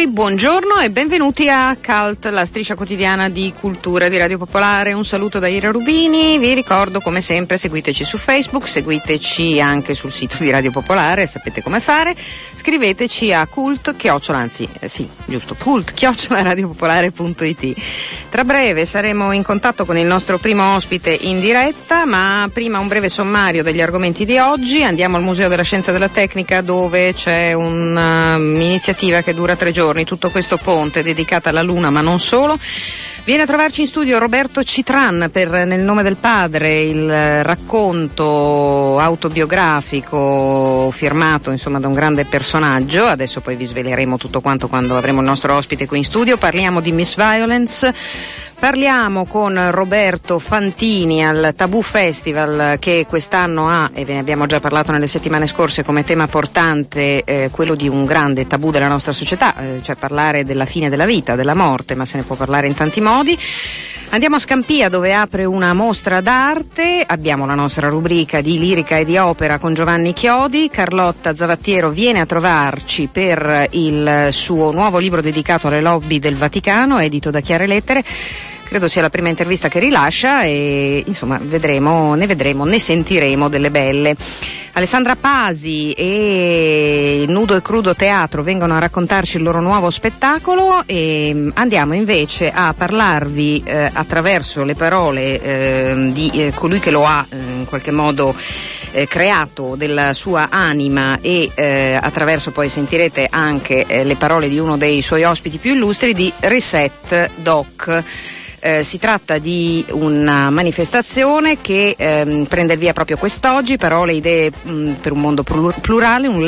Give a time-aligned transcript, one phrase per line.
[0.00, 4.92] Ascoltatori, buongiorno e benvenuti a CULT, la striscia quotidiana di cultura di Radio Popolare.
[4.92, 10.10] Un saluto da Ira Rubini, vi ricordo come sempre seguiteci su Facebook, seguiteci anche sul
[10.10, 12.14] sito di Radio Popolare, sapete come fare.
[12.54, 16.54] Scriveteci a cult, chiocciola, anzi eh, sì, giusto, cult, chiocciola.
[18.30, 22.88] Tra breve saremo in contatto con il nostro primo ospite in diretta, ma prima un
[22.88, 24.82] breve sommario degli argomenti di oggi.
[24.82, 29.72] Andiamo al Museo della Scienza e della Tecnica dove c'è un'iniziativa iniziativa che dura tre
[29.72, 32.58] giorni, tutto questo ponte dedicato alla Luna, ma non solo.
[33.22, 40.90] Viene a trovarci in studio Roberto Citran per Nel nome del padre, il racconto autobiografico
[40.90, 43.04] firmato insomma, da un grande personaggio.
[43.04, 46.38] Adesso poi vi sveleremo tutto quanto quando avremo il nostro ospite qui in studio.
[46.38, 47.94] Parliamo di Miss Violence
[48.60, 54.60] Parliamo con Roberto Fantini al Tabù Festival che quest'anno ha, e ve ne abbiamo già
[54.60, 59.14] parlato nelle settimane scorse, come tema portante eh, quello di un grande tabù della nostra
[59.14, 62.66] società, eh, cioè parlare della fine della vita, della morte, ma se ne può parlare
[62.66, 63.36] in tanti modi.
[64.10, 69.06] Andiamo a Scampia dove apre una mostra d'arte, abbiamo la nostra rubrica di lirica e
[69.06, 75.22] di opera con Giovanni Chiodi, Carlotta Zavattiero viene a trovarci per il suo nuovo libro
[75.22, 78.04] dedicato alle lobby del Vaticano, edito da Chiare Lettere
[78.70, 83.68] credo sia la prima intervista che rilascia e insomma vedremo, ne vedremo, ne sentiremo delle
[83.68, 84.14] belle.
[84.74, 91.32] Alessandra Pasi e Nudo e Crudo Teatro vengono a raccontarci il loro nuovo spettacolo e
[91.34, 97.04] mm, andiamo invece a parlarvi eh, attraverso le parole eh, di eh, colui che lo
[97.04, 98.32] ha eh, in qualche modo
[98.92, 104.76] eh, creato della sua anima e eh, attraverso poi sentirete anche le parole di uno
[104.76, 108.38] dei suoi ospiti più illustri di Reset Doc.
[108.62, 114.16] Eh, si tratta di una manifestazione che ehm, prende il via proprio quest'oggi, parole e
[114.16, 116.46] idee mh, per un mondo plurale, un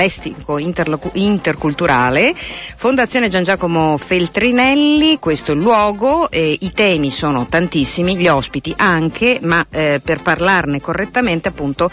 [0.59, 2.35] interlocu- interculturale.
[2.35, 8.75] Fondazione Gian Giacomo Feltrinelli, questo è il luogo, eh, i temi sono tantissimi, gli ospiti
[8.77, 11.91] anche, ma eh, per parlarne correttamente appunto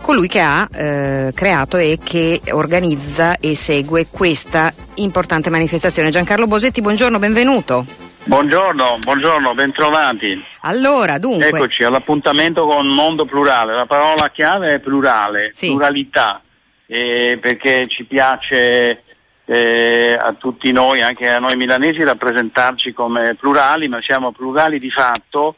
[0.00, 6.10] colui che ha eh, creato e che organizza e segue questa importante manifestazione.
[6.10, 8.07] Giancarlo Bosetti, buongiorno, benvenuto.
[8.28, 10.38] Buongiorno, buongiorno, bentrovati.
[10.60, 11.48] Allora, dunque.
[11.48, 13.72] Eccoci all'appuntamento con Mondo Plurale.
[13.72, 15.68] La parola chiave è plurale, sì.
[15.68, 16.42] pluralità,
[16.84, 19.02] eh, perché ci piace
[19.46, 24.90] eh, a tutti noi, anche a noi milanesi, rappresentarci come plurali, ma siamo plurali di
[24.90, 25.56] fatto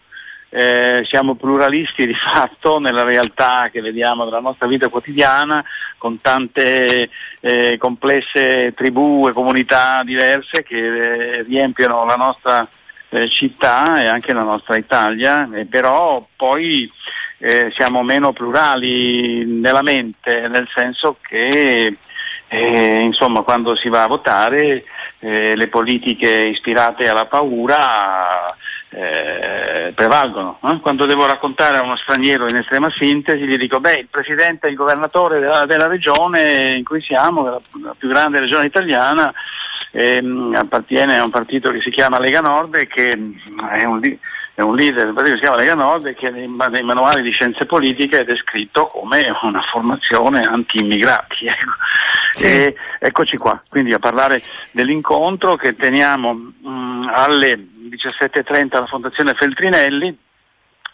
[0.52, 5.64] eh, siamo pluralisti di fatto nella realtà che vediamo della nostra vita quotidiana,
[5.96, 7.08] con tante
[7.40, 12.68] eh, complesse tribù e comunità diverse che eh, riempiono la nostra
[13.08, 16.90] eh, città e anche la nostra Italia, però poi
[17.38, 21.96] eh, siamo meno plurali nella mente, nel senso che
[22.48, 24.84] eh, insomma, quando si va a votare
[25.22, 28.56] le politiche ispirate alla paura
[28.90, 30.58] eh, prevalgono.
[30.64, 30.80] Eh?
[30.80, 34.70] Quando devo raccontare a uno straniero in estrema sintesi, gli dico, beh, il presidente e
[34.70, 39.32] il governatore della, della regione in cui siamo, la, la più grande regione italiana,
[39.92, 44.00] ehm, appartiene a un partito che si chiama Lega Nord e che è un,
[44.54, 47.22] è un leader del partito che si chiama Lega Nord e che nei, nei, manuali
[47.22, 51.46] di scienze politiche è descritto come una formazione anti-immigrati.
[52.32, 52.46] Ecco.
[52.46, 52.74] Sì.
[53.00, 54.40] eccoci qua, quindi a parlare
[54.70, 57.58] dell'incontro che teniamo mh, alle
[57.90, 60.16] 17.30 alla Fondazione Feltrinelli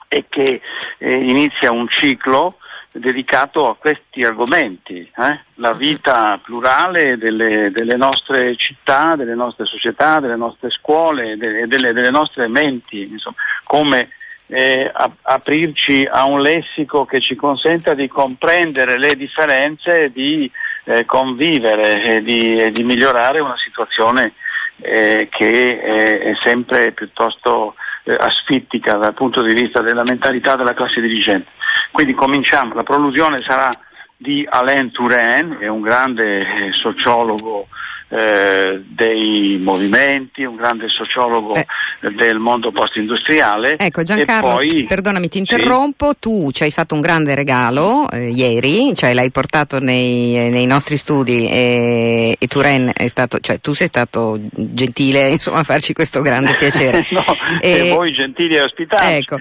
[0.08, 0.60] e che
[0.98, 2.58] eh, inizia un ciclo
[2.93, 5.40] dedicato a questi argomenti, eh?
[5.54, 11.93] la vita plurale delle, delle, nostre città, delle nostre società, delle nostre scuole, delle, delle,
[11.93, 14.10] delle nostre menti, insomma, come
[14.46, 14.90] eh,
[15.22, 20.50] aprirci a un lessico che ci consenta di comprendere le differenze e di
[20.84, 24.34] eh, convivere e di, e di migliorare una situazione
[24.81, 27.75] eh, che è sempre piuttosto
[28.05, 31.50] eh, asfittica dal punto di vista della mentalità della classe dirigente.
[31.90, 33.76] Quindi cominciamo, la prolusione sarà
[34.17, 37.69] di Alain Touraine, è un grande eh, sociologo
[38.08, 41.67] eh, dei movimenti, un grande sociologo eh.
[42.14, 43.76] del mondo post-industriale.
[43.79, 46.19] Ecco Giancarlo, poi, perdonami ti interrompo, sì.
[46.20, 50.97] tu ci hai fatto un grande regalo eh, ieri, cioè l'hai portato nei, nei nostri
[50.97, 56.20] studi e, e Turen è stato, cioè tu sei stato gentile insomma a farci questo
[56.20, 57.05] grande piacere.
[57.11, 57.25] no,
[57.61, 59.14] e voi gentili e ospitati.
[59.14, 59.38] Ecco,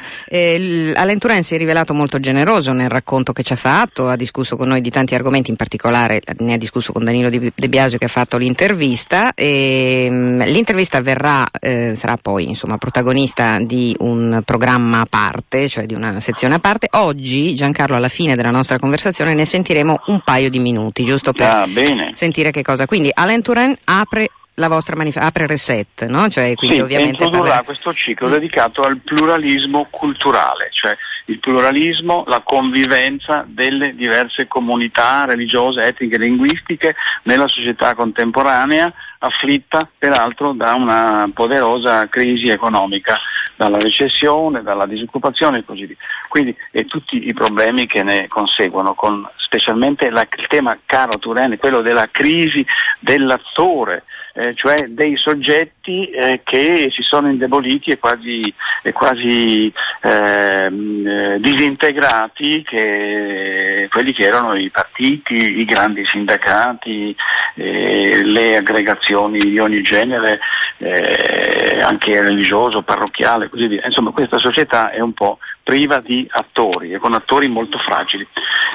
[0.99, 4.57] Alain Turen si è rivelato molto generoso nel racconto che ci ha fatto, ha discusso
[4.57, 8.05] con noi di tanti argomenti, in particolare ne ha discusso con Danilo De Biasio che
[8.05, 14.41] ha fatto l'intervento un'intervista e mm, l'intervista verrà, eh, sarà poi insomma, protagonista di un
[14.45, 16.87] programma a parte, cioè di una sezione a parte.
[16.91, 21.47] Oggi Giancarlo alla fine della nostra conversazione ne sentiremo un paio di minuti, giusto per
[21.47, 21.67] ah,
[22.13, 22.85] sentire che cosa.
[22.85, 26.29] Quindi Alain Turin apre la vostra manifestazione apre Reset, no?
[26.29, 27.65] Cioè, quindi sì, ovviamente introdurrà parla...
[27.65, 35.81] questo ciclo dedicato al pluralismo culturale, cioè il pluralismo, la convivenza delle diverse comunità religiose,
[35.81, 43.17] etniche e linguistiche nella società contemporanea, afflitta peraltro da una poderosa crisi economica,
[43.55, 45.95] dalla recessione, dalla disoccupazione e così via.
[46.27, 51.57] Quindi e tutti i problemi che ne conseguono, con specialmente la, il tema caro Tureni,
[51.57, 52.63] quello della crisi
[52.99, 54.03] dell'attore,
[54.37, 58.53] eh, cioè dei soggetti eh, che si sono indeboliti e quasi,
[58.83, 59.71] e quasi
[60.01, 67.15] ehm, eh, disintegrati, che, quelli che erano i partiti, i grandi sindacati,
[67.55, 70.39] eh, le aggregazioni di ogni genere,
[70.79, 73.85] eh, anche religioso, parrocchiale, così via.
[73.85, 78.25] Insomma questa società è un po' priva di attori e con attori molto fragili.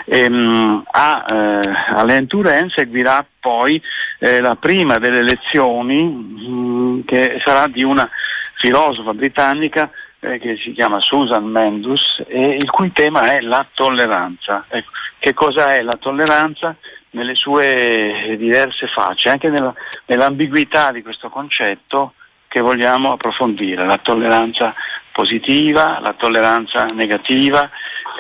[0.06, 3.80] Ehm, a eh, Alain Turin seguirà poi
[4.18, 8.10] eh, la prima delle lezioni mh, mm, che sarà di una
[8.54, 9.88] filosofa britannica
[10.18, 14.64] eh, che si chiama Susan Mendus e il cui tema è la tolleranza.
[14.68, 14.90] Ecco,
[15.20, 16.74] che cosa è la tolleranza?
[17.10, 19.72] Nelle sue diverse facce, anche nella,
[20.06, 22.14] nell'ambiguità di questo concetto
[22.48, 24.74] che vogliamo approfondire, la tolleranza
[25.20, 27.68] positiva, la tolleranza negativa,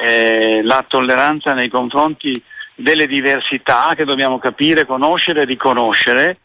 [0.02, 2.42] eh, la tolleranza nei confronti
[2.74, 6.38] delle diversità che dobbiamo capire, conoscere, riconoscere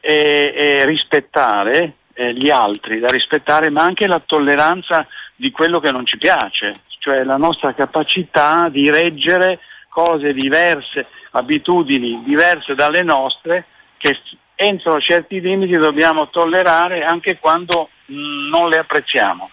[0.00, 5.06] e, e rispettare eh, gli altri, da rispettare, ma anche la tolleranza
[5.36, 9.60] di quello che non ci piace, cioè la nostra capacità di reggere
[9.90, 13.66] cose diverse, abitudini diverse dalle nostre
[13.98, 14.16] che
[14.54, 19.50] entro certi limiti dobbiamo tollerare anche quando mm, non le apprezziamo.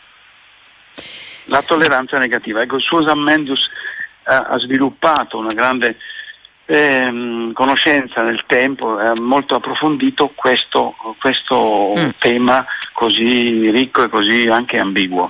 [1.46, 2.62] La tolleranza negativa.
[2.62, 3.62] Ecco, Susan Mendus
[4.28, 5.98] eh, ha sviluppato una grande
[6.66, 12.10] eh, conoscenza nel tempo, ha molto approfondito questo, questo mm.
[12.18, 15.28] tema così ricco e così anche ambiguo.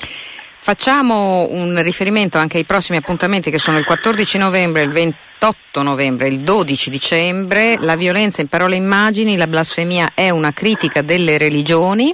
[0.65, 6.27] Facciamo un riferimento anche ai prossimi appuntamenti che sono il 14 novembre, il 28 novembre,
[6.27, 7.77] il 12 dicembre.
[7.79, 12.11] La violenza in parole e immagini, la blasfemia è una critica delle religioni.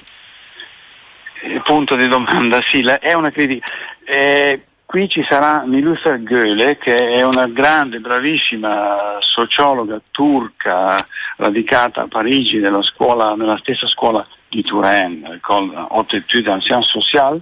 [1.63, 3.65] punto di domanda, sì, è una critica.
[4.13, 4.61] Eh,
[4.91, 12.57] Qui ci sarà Nilüfer Göle che è una grande, bravissima sociologa turca radicata a Parigi
[12.57, 17.41] nella, scuola, nella stessa scuola di Turin, con Haute Études en Sciences Sociales,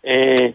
[0.00, 0.54] e,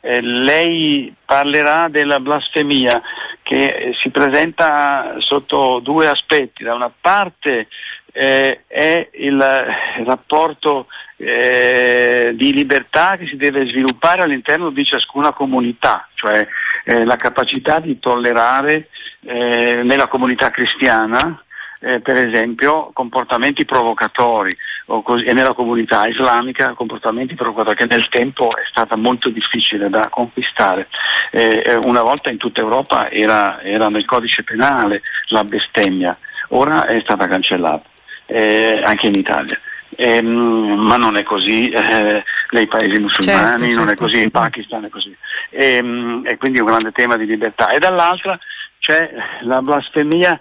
[0.00, 3.00] e lei parlerà della blasfemia
[3.44, 6.64] che si presenta sotto due aspetti.
[6.64, 7.68] Da una parte
[8.10, 9.40] eh, è il
[10.04, 16.46] rapporto eh, di libertà che si deve sviluppare all'interno di ciascuna comunità, cioè
[16.84, 18.88] eh, la capacità di tollerare
[19.20, 21.40] eh, nella comunità cristiana
[21.80, 24.56] eh, per esempio comportamenti provocatori
[25.02, 30.08] così, e nella comunità islamica comportamenti provocatori che nel tempo è stata molto difficile da
[30.08, 30.88] conquistare.
[31.30, 36.16] Eh, eh, una volta in tutta Europa era, era, nel codice penale la bestemmia,
[36.48, 37.88] ora è stata cancellata,
[38.26, 39.58] anche in Italia.
[39.96, 43.92] Eh, ma non è così eh, nei paesi musulmani, certo, non certo.
[43.92, 45.16] è così in Pakistan, è così.
[45.50, 47.70] E, ehm, e, quindi è un grande tema di libertà.
[47.70, 48.38] E dall'altra
[48.78, 49.10] c'è
[49.40, 50.38] la blasfemia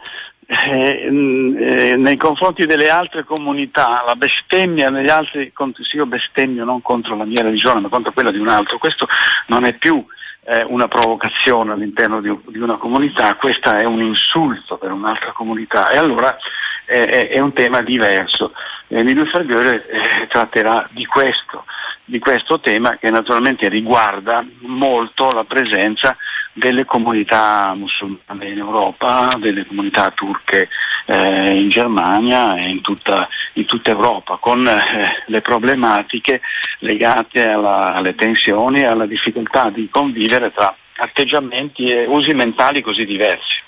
[0.47, 6.81] eh, eh, nei confronti delle altre comunità, la bestemmia negli altri, sì io bestemmio non
[6.83, 9.07] contro la mia religione ma contro quella di un altro, questo
[9.47, 10.05] non è più
[10.43, 15.89] eh, una provocazione all'interno di, di, una comunità, questo è un insulto per un'altra comunità
[15.89, 16.37] e allora
[16.85, 18.51] eh, è un tema diverso.
[18.87, 21.65] E Nilüfer Göre eh, tratterà di questo,
[22.05, 26.15] di questo tema che naturalmente riguarda molto la presenza
[26.53, 30.69] delle comunità musulmane in Europa, delle comunità turche
[31.05, 36.41] eh, in Germania e in tutta, in tutta Europa, con eh, le problematiche
[36.79, 43.05] legate alla, alle tensioni e alla difficoltà di convivere tra atteggiamenti e usi mentali così
[43.05, 43.63] diversi.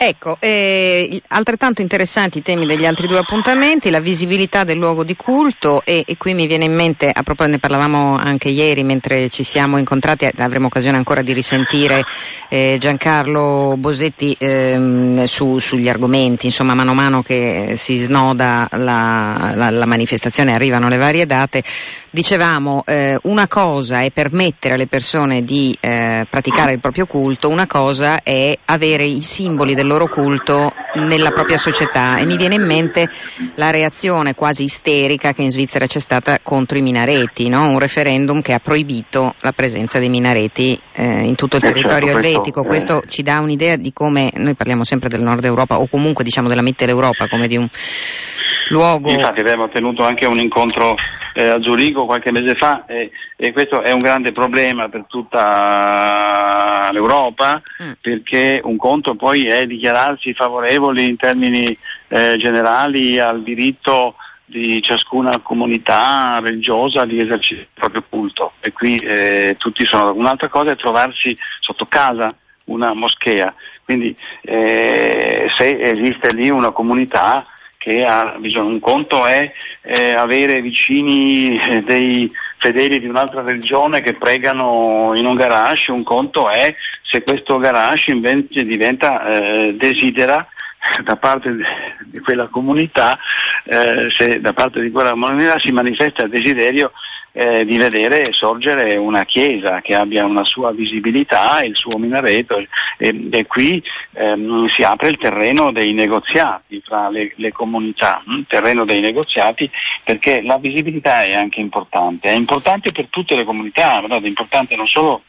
[0.00, 5.16] Ecco, eh, altrettanto interessanti i temi degli altri due appuntamenti, la visibilità del luogo di
[5.16, 9.28] culto e, e qui mi viene in mente, a proposito ne parlavamo anche ieri mentre
[9.28, 12.04] ci siamo incontrati, avremo occasione ancora di risentire
[12.48, 19.52] eh, Giancarlo Bosetti ehm, su, sugli argomenti, insomma mano a mano che si snoda la,
[19.56, 21.64] la, la manifestazione arrivano le varie date,
[22.10, 27.66] dicevamo eh, una cosa è permettere alle persone di eh, praticare il proprio culto, una
[27.66, 32.64] cosa è avere i simboli del loro culto nella propria società e mi viene in
[32.64, 33.08] mente
[33.54, 37.68] la reazione quasi isterica che in Svizzera c'è stata contro i minareti, no?
[37.68, 41.88] un referendum che ha proibito la presenza dei minareti eh, in tutto il eh, certo,
[41.88, 42.62] territorio certo, elvetico.
[42.64, 46.24] Questo, questo ci dà un'idea di come noi parliamo sempre del nord Europa o comunque
[46.24, 47.68] diciamo della Mitteleuropa come di un
[48.70, 49.10] luogo.
[49.10, 50.96] Infatti abbiamo tenuto anche un incontro
[51.38, 56.88] eh, a Zurigo qualche mese fa e, e, questo è un grande problema per tutta
[56.90, 57.92] l'Europa mm.
[58.00, 61.78] perché un conto poi è dichiararsi favorevoli in termini
[62.08, 64.16] eh, generali al diritto
[64.46, 68.52] di ciascuna comunità religiosa di esercitare il proprio culto.
[68.60, 73.54] E qui eh, tutti sono un'altra cosa è trovarsi sotto casa una moschea.
[73.84, 77.46] Quindi eh, se esiste lì una comunità
[77.88, 78.68] che ha bisogno.
[78.68, 79.50] Un conto è
[79.82, 86.02] eh, avere vicini eh, dei fedeli di un'altra religione che pregano in un garage, un
[86.02, 90.46] conto è se questo garage invece diventa eh, desidera
[91.02, 91.54] da parte
[92.04, 93.18] di quella comunità,
[93.64, 96.92] eh, se da parte di quella comunità si manifesta il desiderio
[97.32, 102.58] eh, di vedere sorgere una chiesa che abbia una sua visibilità, il suo minareto
[102.96, 103.82] e, e qui
[104.12, 109.00] ehm, si apre il terreno dei negoziati fra le, le comunità, il hm, terreno dei
[109.00, 109.70] negoziati
[110.02, 114.86] perché la visibilità è anche importante, è importante per tutte le comunità, è importante non
[114.86, 115.22] solo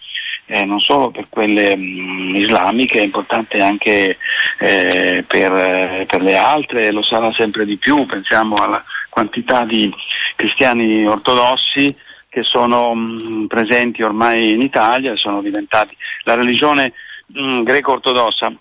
[0.50, 4.18] eh, non solo per quelle mh, hm, islamiche, è importante anche
[4.58, 8.84] eh, per, eh, per, le altre, lo sarà sempre di più, pensiamo alla
[9.20, 9.92] quantità di
[10.38, 11.94] cristiani ortodossi
[12.30, 16.94] che sono mh, presenti ormai in Italia, sono diventati la religione
[17.28, 18.54] mh, greco-ortodossa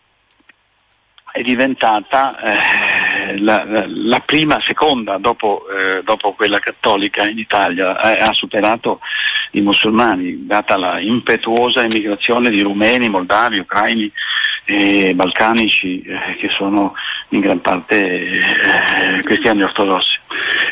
[1.30, 8.20] è diventata eh, la, la, prima, seconda dopo, eh, dopo, quella cattolica in Italia, eh,
[8.20, 9.00] ha superato
[9.52, 14.10] i musulmani, data la impetuosa immigrazione di rumeni, moldavi, ucraini
[14.64, 16.94] e balcanici eh, che sono
[17.30, 20.18] in gran parte eh, cristiani ortodossi.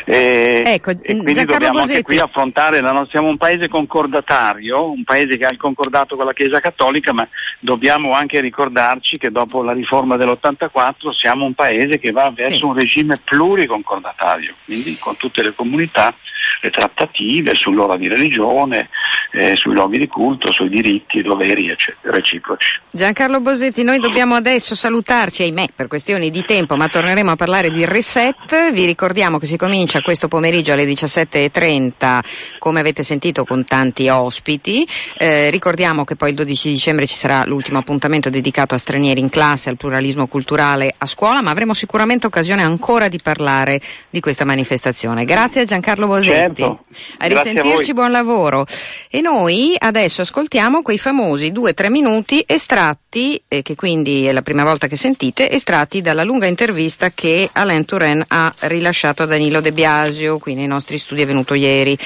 [0.09, 1.95] E, ecco, e quindi Giancarlo dobbiamo Bosetti.
[1.95, 6.25] anche qui affrontare, la, siamo un paese concordatario, un paese che ha il concordato con
[6.25, 7.27] la Chiesa Cattolica, ma
[7.59, 12.63] dobbiamo anche ricordarci che dopo la riforma dell'84 siamo un paese che va verso sì.
[12.63, 16.15] un regime pluriconcordatario, quindi con tutte le comunità
[16.61, 18.89] le trattative sull'ora di religione,
[19.31, 22.79] eh, sui luoghi di culto, sui diritti, i doveri eccetera, reciproci.
[22.91, 27.71] Giancarlo Bosetti, noi dobbiamo adesso salutarci, ahimè, per questioni di tempo, ma torneremo a parlare
[27.71, 28.71] di reset.
[28.71, 32.19] Vi ricordiamo che si comincia questo pomeriggio alle 17.30,
[32.59, 34.87] come avete sentito, con tanti ospiti.
[35.17, 39.29] Eh, ricordiamo che poi il 12 dicembre ci sarà l'ultimo appuntamento dedicato a stranieri in
[39.29, 44.45] classe, al pluralismo culturale a scuola, ma avremo sicuramente occasione ancora di parlare di questa
[44.45, 45.23] manifestazione.
[45.23, 46.36] Grazie a Giancarlo Bosetti.
[46.37, 46.83] Certo.
[47.17, 48.65] A risentirci, a buon lavoro.
[49.09, 54.31] E noi adesso ascoltiamo quei famosi due o tre minuti estratti, eh, che quindi è
[54.31, 59.25] la prima volta che sentite, estratti dalla lunga intervista che Alain Touraine ha rilasciato a
[59.25, 61.97] Danilo De Biasio, qui nei nostri studi è venuto ieri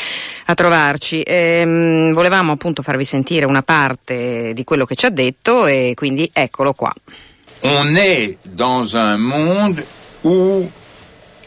[0.45, 1.21] a trovarci.
[1.25, 6.29] Ehm, volevamo appunto farvi sentire una parte di quello che ci ha detto e quindi
[6.33, 6.93] eccolo qua.
[7.63, 9.85] On est dans un monde
[10.23, 10.67] où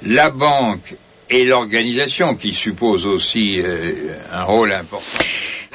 [0.02, 0.98] la banque
[1.30, 5.24] et l'organisation qui suppose aussi euh, un rôle important.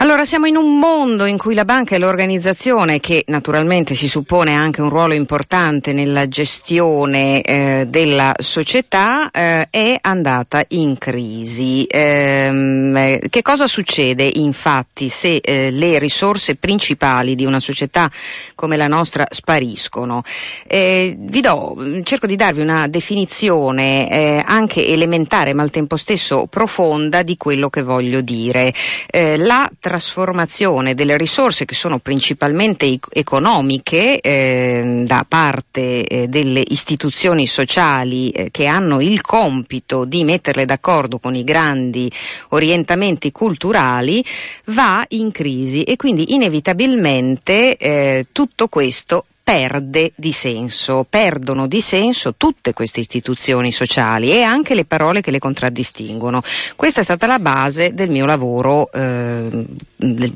[0.01, 4.53] Allora, siamo in un mondo in cui la banca e l'organizzazione, che naturalmente si suppone
[4.53, 11.83] anche un ruolo importante nella gestione eh, della società, eh, è andata in crisi.
[11.83, 18.09] Eh, che cosa succede infatti se eh, le risorse principali di una società
[18.55, 20.21] come la nostra spariscono?
[20.65, 27.21] Eh, do, cerco di darvi una definizione eh, anche elementare ma al tempo stesso profonda
[27.21, 28.73] di quello che voglio dire.
[29.11, 38.29] la trasformazione delle risorse che sono principalmente economiche eh, da parte eh, delle istituzioni sociali
[38.29, 42.08] eh, che hanno il compito di metterle d'accordo con i grandi
[42.50, 44.24] orientamenti culturali
[44.65, 52.35] va in crisi e quindi inevitabilmente eh, tutto questo perde di senso, perdono di senso
[52.37, 56.43] tutte queste istituzioni sociali e anche le parole che le contraddistinguono.
[56.75, 59.65] Questa è stata la base del mio lavoro eh,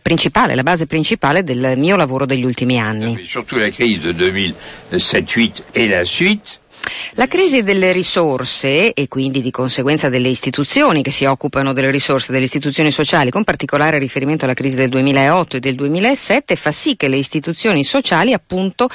[0.02, 3.24] principale, la base principale del mio lavoro degli ultimi anni.
[3.24, 6.50] Surtout la crisi del 2007-2008 e la suite
[7.16, 12.32] La crisi delle risorse e quindi di conseguenza delle istituzioni che si occupano delle risorse
[12.34, 16.98] delle istituzioni sociali, con particolare riferimento alla crisi del 2008 e del 2007, fa sì
[16.98, 18.90] che le istituzioni sociali appunto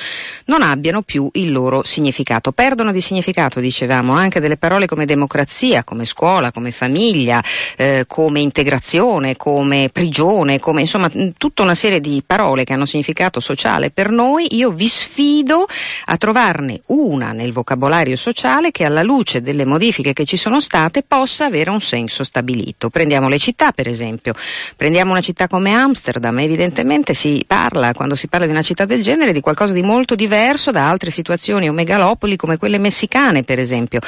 [0.47, 2.53] non abbiano più il loro significato.
[2.53, 7.43] Perdono di significato, dicevamo, anche delle parole come democrazia, come scuola, come famiglia,
[7.77, 13.41] eh, come integrazione, come prigione, come insomma tutta una serie di parole che hanno significato
[13.41, 14.57] sociale per noi.
[14.57, 15.67] Io vi sfido
[16.07, 20.61] a trovarne una nel vocabolario necessario sociale che alla luce delle modifiche che ci sono
[20.61, 22.91] state possa avere un senso stabilito.
[22.91, 24.35] Prendiamo le città per esempio,
[24.77, 29.03] prendiamo una città come Amsterdam, evidentemente si parla, quando si parla di una città del
[29.03, 33.59] genere, di qualcosa di molto diverso da altre situazioni o megalopoli come quelle messicane per
[33.59, 34.01] esempio.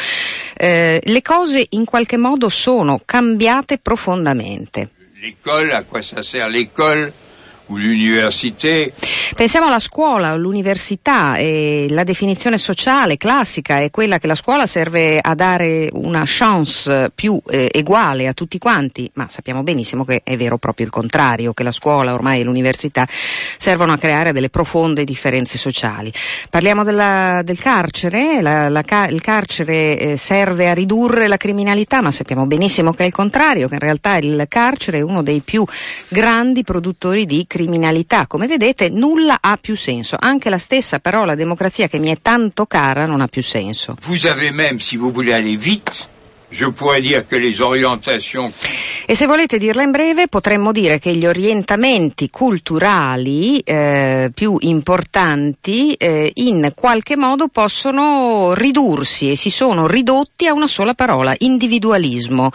[0.57, 4.91] Eh, le cose in qualche modo sono cambiate profondamente.
[5.21, 7.13] L'école, a quoi ça sert l'école.
[9.37, 15.21] Pensiamo alla scuola, all'università e la definizione sociale classica è quella che la scuola serve
[15.21, 20.37] a dare una chance più eh, uguale a tutti quanti, ma sappiamo benissimo che è
[20.37, 25.05] vero proprio il contrario, che la scuola ormai e l'università servono a creare delle profonde
[25.05, 26.13] differenze sociali.
[26.51, 32.11] Parliamo della, del carcere, la, la, il carcere eh, serve a ridurre la criminalità, ma
[32.11, 35.65] sappiamo benissimo che è il contrario, che in realtà il carcere è uno dei più
[36.09, 38.27] grandi produttori di criminalità criminalità.
[38.27, 42.65] Come vedete nulla ha più senso, anche la stessa parola democrazia che mi è tanto
[42.65, 43.97] cara non ha più senso.
[44.07, 45.93] Vous avez même, si vous voulez aller vite,
[46.51, 48.53] Je pourrais dire que les orientations...
[49.07, 55.95] E se volete dirla in breve, potremmo dire che gli orientamenti culturali eh, più importanti
[55.95, 62.51] eh, in qualche modo possono ridursi e si sono ridotti a una sola parola, individualismo.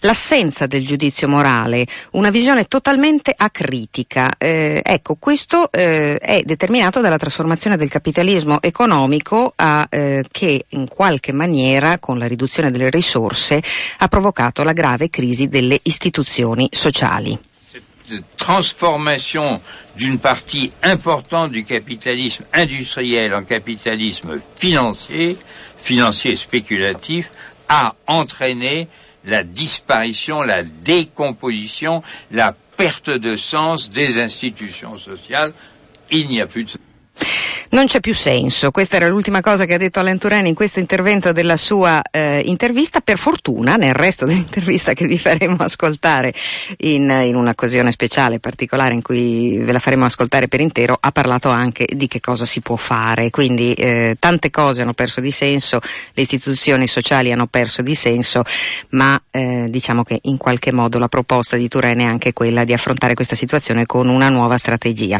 [0.00, 4.34] L'assenza del giudizio morale, una visione totalmente acritica.
[4.38, 10.88] Eh, ecco, questo eh, è determinato dalla trasformazione del capitalismo economico a, eh, che in
[10.88, 13.62] qualche maniera, con la riduzione delle risorse, risorse
[13.98, 17.38] ha provocato la grave crisi delle istituzioni sociali.
[17.70, 19.60] Cette transformation
[19.94, 25.36] d'une partie importante du capitalisme industriel en capitalisme financier,
[25.76, 27.30] financier spéculatif,
[27.68, 28.88] a entraîné
[29.24, 32.02] la disparition, la décomposition,
[32.32, 35.52] la perte de sens des institutions sociales.
[36.10, 36.70] Il n'y a plus de
[37.72, 38.70] non c'è più senso.
[38.70, 42.42] Questa era l'ultima cosa che ha detto Alain Touraine in questo intervento della sua eh,
[42.44, 43.00] intervista.
[43.00, 46.34] Per fortuna, nel resto dell'intervista che vi faremo ascoltare
[46.78, 51.48] in, in, un'occasione speciale, particolare, in cui ve la faremo ascoltare per intero, ha parlato
[51.48, 53.30] anche di che cosa si può fare.
[53.30, 55.80] Quindi eh, tante cose hanno perso di senso,
[56.12, 58.42] le istituzioni sociali hanno perso di senso,
[58.90, 62.74] ma eh, diciamo che in qualche modo la proposta di Touraine è anche quella di
[62.74, 65.18] affrontare questa situazione con una nuova strategia.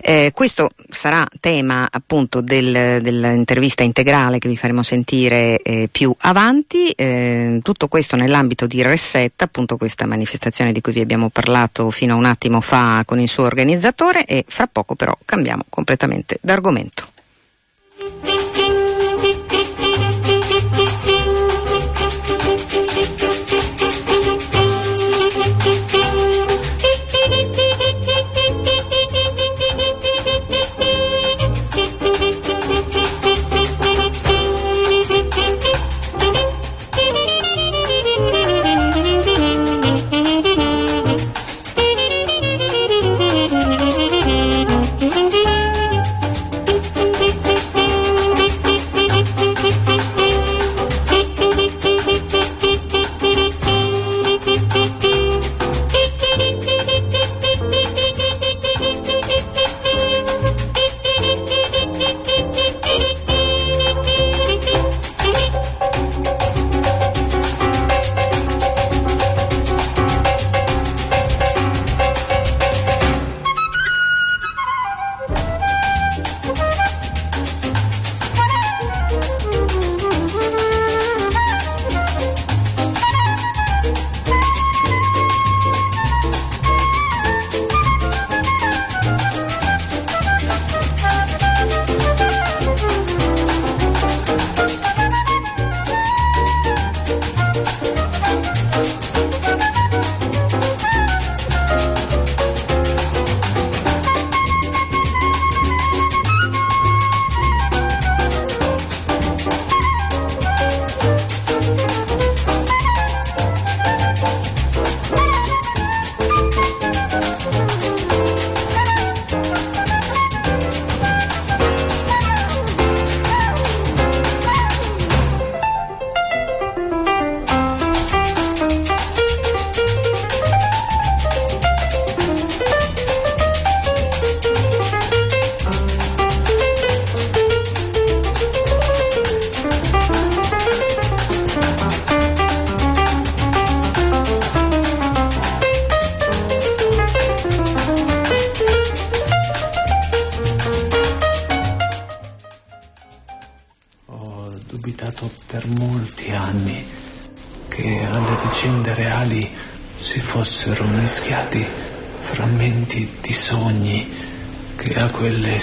[0.00, 6.90] Eh, questo sarà tema appunto del, dell'intervista integrale che vi faremo sentire eh, più avanti,
[6.90, 12.14] eh, tutto questo nell'ambito di Reset, appunto questa manifestazione di cui vi abbiamo parlato fino
[12.14, 17.16] a un attimo fa con il suo organizzatore e fra poco però cambiamo completamente d'argomento.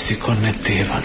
[0.06, 1.05] Si connettevano.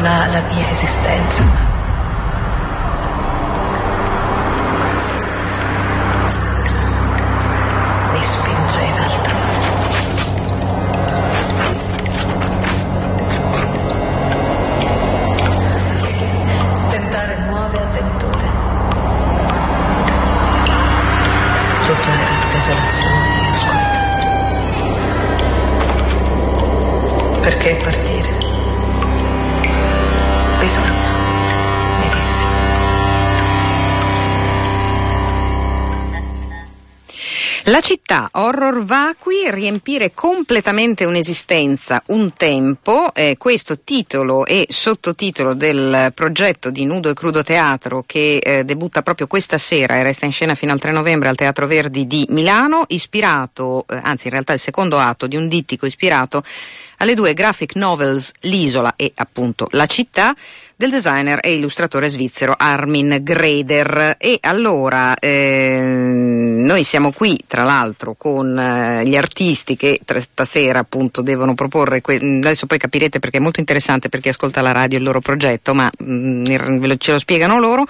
[0.00, 0.42] La
[38.76, 46.70] città, horror vacui, riempire completamente un'esistenza, un tempo, eh, questo titolo e sottotitolo del progetto
[46.70, 50.54] di Nudo e Crudo Teatro che eh, debutta proprio questa sera e resta in scena
[50.54, 54.58] fino al 3 novembre al Teatro Verdi di Milano, ispirato, eh, anzi in realtà il
[54.58, 56.42] secondo atto di un dittico ispirato
[56.98, 60.34] alle due graphic novels L'isola e appunto La città
[60.76, 64.16] del designer e illustratore svizzero Armin Greder.
[64.18, 71.22] E allora eh, noi siamo qui, tra l'altro, con eh, gli artisti che stasera appunto
[71.22, 74.98] devono proporre, que- adesso poi capirete perché è molto interessante per chi ascolta la radio
[74.98, 77.86] il loro progetto, ma mh, mm, ce lo spiegano loro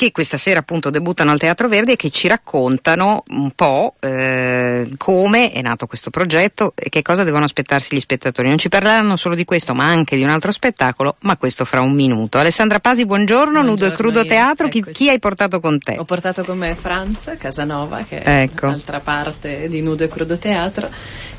[0.00, 4.88] che questa sera appunto debuttano al Teatro Verdi e che ci raccontano un po' eh,
[4.96, 8.48] come è nato questo progetto e che cosa devono aspettarsi gli spettatori.
[8.48, 11.82] Non ci parleranno solo di questo, ma anche di un altro spettacolo, ma questo fra
[11.82, 12.38] un minuto.
[12.38, 14.26] Alessandra Pasi, buongiorno, buongiorno Nudo e Crudo io.
[14.26, 15.96] Teatro, chi, chi, hai portato con te?
[15.98, 18.68] Ho portato con me Franz Casanova, che ecco.
[18.68, 20.88] è l'altra parte di Nudo e Crudo Teatro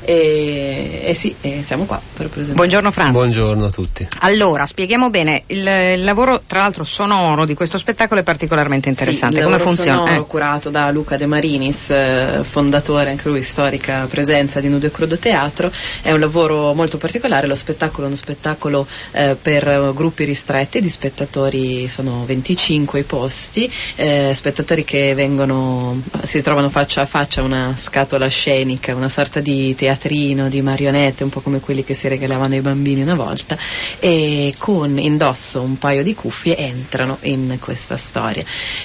[0.04, 2.54] e, e sì, e siamo qua per presentare.
[2.54, 3.12] Buongiorno Franz.
[3.12, 4.06] Buongiorno a tutti.
[4.20, 8.22] Allora, spieghiamo bene, il, il lavoro tra l'altro sonoro di questo spettacolo è
[8.52, 9.38] particolarmente interessante.
[9.38, 9.98] Sì, Come funziona?
[9.98, 10.26] Sonoro eh.
[10.26, 15.18] curato da Luca De Marinis, eh, fondatore anche lui storica presenza di Nudo e Crudo
[15.18, 15.72] Teatro.
[16.02, 20.90] È un lavoro molto particolare, lo spettacolo è uno spettacolo eh, per gruppi ristretti di
[20.90, 27.44] spettatori, sono 25 i posti, eh, spettatori che vengono, si trovano faccia a faccia a
[27.44, 32.06] una scatola scenica, una sorta di teatrino di marionette, un po' come quelli che si
[32.08, 33.56] regalavano ai bambini una volta,
[33.98, 38.31] e con indosso un paio di cuffie entrano in questa storia.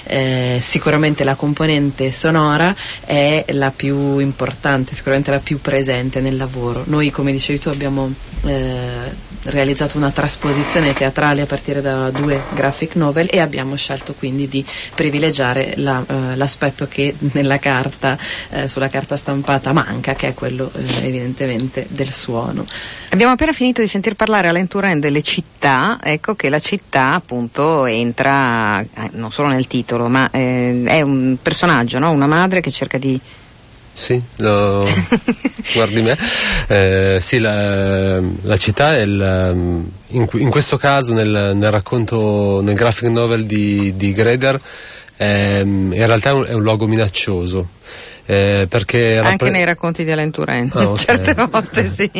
[0.04, 6.82] Eh, sicuramente la componente sonora è la più importante, sicuramente la più presente nel lavoro.
[6.86, 8.12] Noi, come dicevi tu, abbiamo
[8.44, 14.48] eh, realizzato una trasposizione teatrale a partire da due graphic novel e abbiamo scelto quindi
[14.48, 17.14] di privilegiare la, uh, l'aspetto che
[17.60, 18.18] carta,
[18.50, 22.64] uh, sulla carta stampata manca, che è quello uh, evidentemente del suono.
[23.10, 27.86] Abbiamo appena finito di sentir parlare a Lenturen delle città, ecco che la città appunto
[27.86, 32.10] entra non solo nel titolo, ma eh, è un personaggio, no?
[32.10, 33.20] una madre che cerca di
[33.92, 34.84] sì, lo...
[35.74, 36.16] guardi me.
[36.66, 42.76] Eh, sì, la, la, città è il, in, in, questo caso nel, nel, racconto, nel
[42.76, 44.60] graphic novel di, di Greder,
[45.16, 47.76] eh, in realtà è un, è un luogo minaccioso.
[48.24, 49.50] Eh, perché Anche rappre...
[49.50, 51.04] nei racconti di Alain Turent, oh, okay.
[51.04, 52.10] certe volte sì.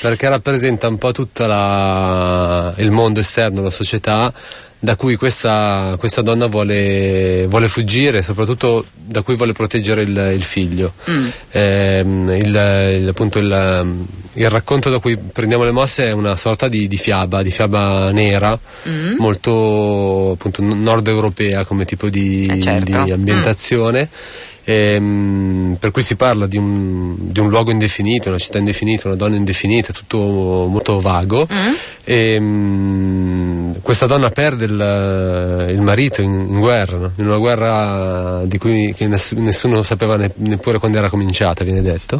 [0.00, 4.32] perché rappresenta un po' tutto il mondo esterno, la società,
[4.80, 10.42] da cui questa, questa donna vuole, vuole, fuggire, soprattutto da cui vuole proteggere il, il
[10.42, 10.92] figlio.
[11.10, 11.26] Mm.
[11.50, 13.96] Eh, il, il, appunto il,
[14.34, 18.12] il racconto da cui prendiamo le mosse è una sorta di, di fiaba, di fiaba
[18.12, 19.16] nera, mm.
[19.18, 23.02] molto appunto nord europea come tipo di, eh certo.
[23.02, 24.08] di ambientazione.
[24.12, 24.56] Mm.
[24.70, 29.16] Ehm, per cui si parla di un, di un, luogo indefinito, una città indefinita, una
[29.16, 31.48] donna indefinita, tutto molto vago.
[31.50, 31.72] Mm.
[32.04, 37.12] Ehm, questa donna perde il, il marito in, in guerra, no?
[37.16, 42.18] in una guerra di cui nessuno sapeva ne, neppure quando era cominciata, viene detto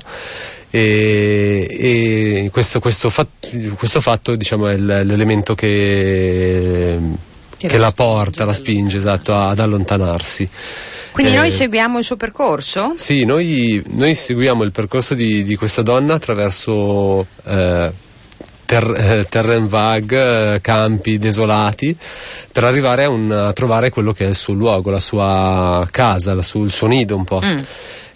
[0.71, 6.99] e, e questo, questo, fatto, questo, fatto diciamo, è l'elemento che,
[7.57, 10.49] che, che la porta, la spinge esatto, ad allontanarsi.
[11.11, 12.93] Quindi eh, noi seguiamo il suo percorso?
[12.97, 17.91] Sì, noi, noi seguiamo il percorso di, di questa donna attraverso eh,
[18.69, 21.97] ter, eh, terrain vague, eh, campi desolati,
[22.53, 26.35] per arrivare a, un, a, trovare quello che è il suo luogo, la sua casa,
[26.35, 27.41] la su, il suo nido un po'.
[27.43, 27.59] Mm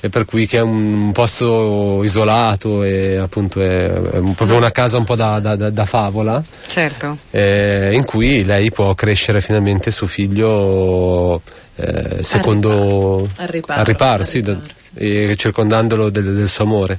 [0.05, 4.99] e per cui che è un posto isolato e appunto è, è proprio una casa
[4.99, 7.19] un po' da, da, da, da favola certo.
[7.31, 11.41] eh, in cui lei può crescere finalmente suo figlio
[11.77, 15.37] eh, secondo al riparo, al riparo, sì, da, sì.
[15.37, 16.99] circondandolo del, del suo amore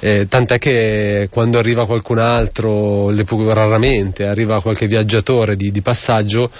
[0.00, 3.10] eh, tant'è che quando arriva qualcun altro,
[3.52, 6.50] raramente arriva qualche viaggiatore di, di passaggio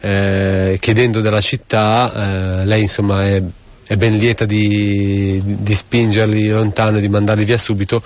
[0.00, 3.42] eh, chiedendo della città, eh, lei insomma è
[3.88, 8.02] è ben lieta di, di spingerli lontano e di mandarli via subito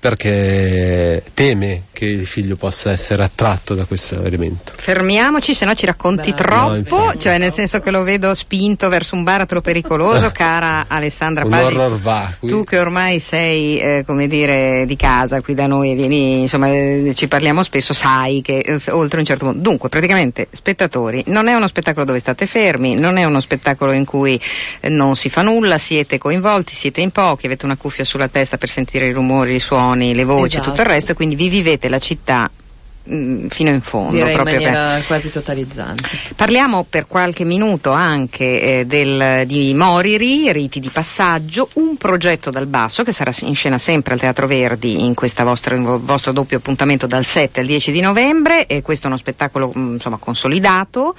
[0.00, 4.72] perché teme che il figlio possa essere attratto da questo elemento.
[4.76, 8.88] Fermiamoci, se no ci racconti Beh, troppo, no, cioè nel senso che lo vedo spinto
[8.88, 11.74] verso un baratro pericoloso, cara Alessandra un Paggi.
[11.74, 12.48] Horror vacui.
[12.48, 16.68] Tu che ormai sei, eh, come dire, di casa qui da noi e vieni, insomma,
[16.68, 19.60] eh, ci parliamo spesso, sai che eh, oltre un certo punto.
[19.60, 24.04] Dunque, praticamente, spettatori, non è uno spettacolo dove state fermi, non è uno spettacolo in
[24.04, 24.40] cui
[24.78, 28.56] eh, non si fa nulla, siete coinvolti, siete in pochi, avete una cuffia sulla testa
[28.56, 30.70] per sentire i rumori, i suoni, le voci esatto.
[30.70, 32.50] tutto il resto, quindi vi vivete la città
[33.10, 34.12] mm, fino in fondo.
[34.12, 35.06] Direi in maniera per...
[35.06, 36.08] quasi totalizzante.
[36.36, 42.66] Parliamo per qualche minuto anche eh, del, di Moriri, Riti di passaggio, un progetto dal
[42.66, 47.06] basso che sarà in scena sempre al Teatro Verdi in questo vostro, vostro doppio appuntamento
[47.06, 51.14] dal 7 al 10 di novembre e questo è uno spettacolo mm, insomma, consolidato,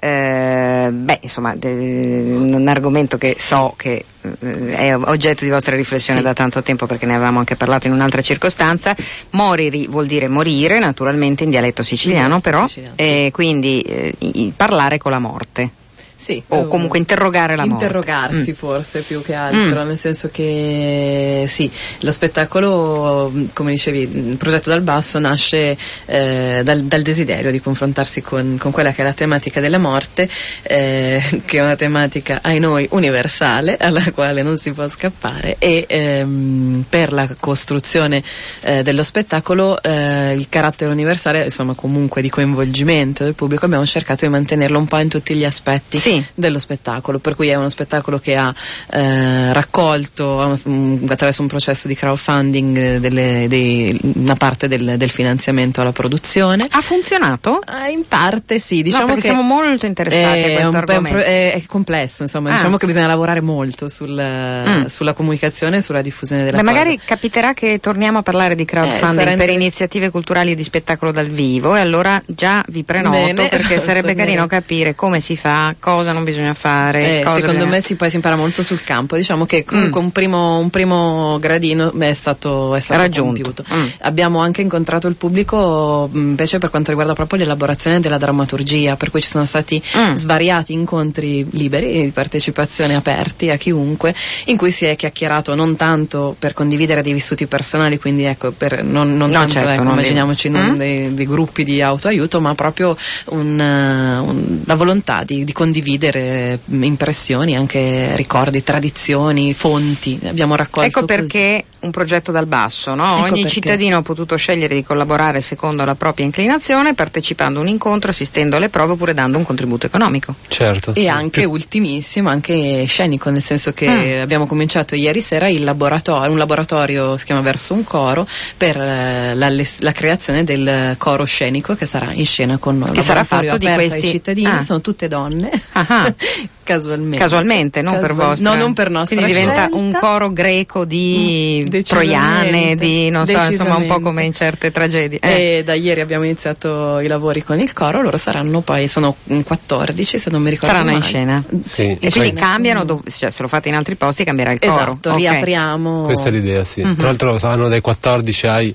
[0.00, 4.04] eh, beh insomma de, un argomento che so che
[4.40, 6.24] è oggetto di vostra riflessione sì.
[6.24, 8.96] da tanto tempo perché ne avevamo anche parlato in un'altra circostanza.
[9.30, 13.30] Moriri vuol dire morire, naturalmente in dialetto siciliano, però, siciliano, sì.
[13.32, 15.70] quindi eh, parlare con la morte.
[16.16, 17.84] Sì, o comunque interrogare la morte.
[17.84, 18.54] Interrogarsi mm.
[18.54, 19.86] forse più che altro, mm.
[19.88, 24.00] nel senso che sì, lo spettacolo, come dicevi,
[24.30, 29.02] il progetto dal basso nasce eh, dal, dal, desiderio di confrontarsi con, con, quella che
[29.02, 30.28] è la tematica della morte,
[30.62, 35.84] eh, che è una tematica, ai noi, universale, alla quale non si può scappare e
[35.86, 38.22] ehm, per la costruzione
[38.60, 44.24] eh, dello spettacolo eh, il carattere universale, insomma comunque di coinvolgimento del pubblico, abbiamo cercato
[44.24, 46.24] di mantenerlo un po' in tutti gli aspetti sì.
[46.34, 48.54] dello spettacolo, per cui è uno spettacolo che ha
[48.90, 55.10] eh, raccolto um, attraverso un processo di crowdfunding eh, delle, dei, una parte del, del,
[55.10, 56.66] finanziamento alla produzione.
[56.68, 57.60] Ha funzionato?
[57.62, 61.52] Eh, in parte sì, diciamo no, che siamo molto interessati è, a questo un, è,
[61.54, 62.56] è, complesso, insomma, ah.
[62.56, 64.86] diciamo che bisogna lavorare molto sul, mm.
[64.86, 66.72] sulla comunicazione e sulla diffusione della Beh, cosa.
[66.76, 71.12] magari capiterà che torniamo a parlare di crowdfunding eh, per iniziative culturali e di spettacolo
[71.12, 75.74] dal vivo e allora già vi prenoto Bene, perché sarebbe carino capire come si fa,
[75.78, 77.20] cosa cosa non bisogna fare.
[77.20, 77.66] Eh, secondo bisogna...
[77.66, 79.16] me si, poi si impara molto sul campo.
[79.16, 80.04] Diciamo che comunque mm.
[80.04, 83.64] un, primo, un, primo, gradino è stato, è stato raggiunto.
[83.72, 83.86] Mm.
[84.00, 89.10] Abbiamo anche incontrato il pubblico mm, invece per quanto riguarda proprio l'elaborazione della drammaturgia, per
[89.10, 90.14] cui ci sono stati mm.
[90.14, 94.14] svariati incontri liberi di partecipazione aperti a chiunque,
[94.46, 98.82] in cui si è chiacchierato non tanto per condividere dei vissuti personali, quindi ecco, per,
[98.82, 100.76] non, non no, tanto certo, ecco, non immaginiamoci non mm?
[100.76, 106.58] dei, dei, gruppi di autoaiuto, ma proprio un, un, la volontà di, di condividere condividere
[106.66, 110.18] impressioni, anche ricordi, tradizioni, fonti.
[110.24, 111.64] Abbiamo raccolto Ecco perché.
[111.84, 113.04] Un progetto dal basso, no?
[113.04, 113.48] ecco Ogni perché.
[113.48, 118.56] cittadino ha potuto scegliere di collaborare secondo la propria inclinazione, partecipando a un incontro, assistendo
[118.56, 120.34] alle prove oppure dando un contributo economico.
[120.48, 120.94] Certo.
[120.94, 121.50] E anche Più...
[121.50, 124.20] ultimissimo, anche scenico, nel senso che mm.
[124.20, 129.50] abbiamo cominciato ieri sera laboratorio, un laboratorio si chiama Verso un coro per eh, la,
[129.50, 132.92] la, creazione del coro scenico che sarà in scena con noi.
[132.92, 134.62] Che sarà fatto di questi ai cittadini, ah.
[134.62, 135.50] sono tutte donne.
[136.64, 137.18] Casualmente.
[137.18, 138.16] Casualmente, non Casual...
[138.16, 138.50] per vostra.
[138.50, 139.76] No, non per nostra Quindi diventa scelta.
[139.76, 144.70] un coro greco di Mm, troiane, di non so, insomma un po' come in certe
[144.70, 145.18] tragedie.
[145.20, 145.58] Eh.
[145.58, 150.18] E da ieri abbiamo iniziato i lavori con il coro, loro saranno poi, sono 14
[150.18, 151.08] se non mi ricordo Saranno in male.
[151.08, 151.44] scena.
[151.62, 151.96] Sì.
[152.00, 154.72] E quindi cambiano, dov- cioè, se lo fate in altri posti cambierà il coro.
[154.72, 155.16] Esatto, Ok.
[155.18, 156.02] riapriamo.
[156.04, 156.82] Questa è l'idea, sì.
[156.82, 156.96] Mhm.
[156.96, 158.74] Tra l'altro saranno dai 14 ai,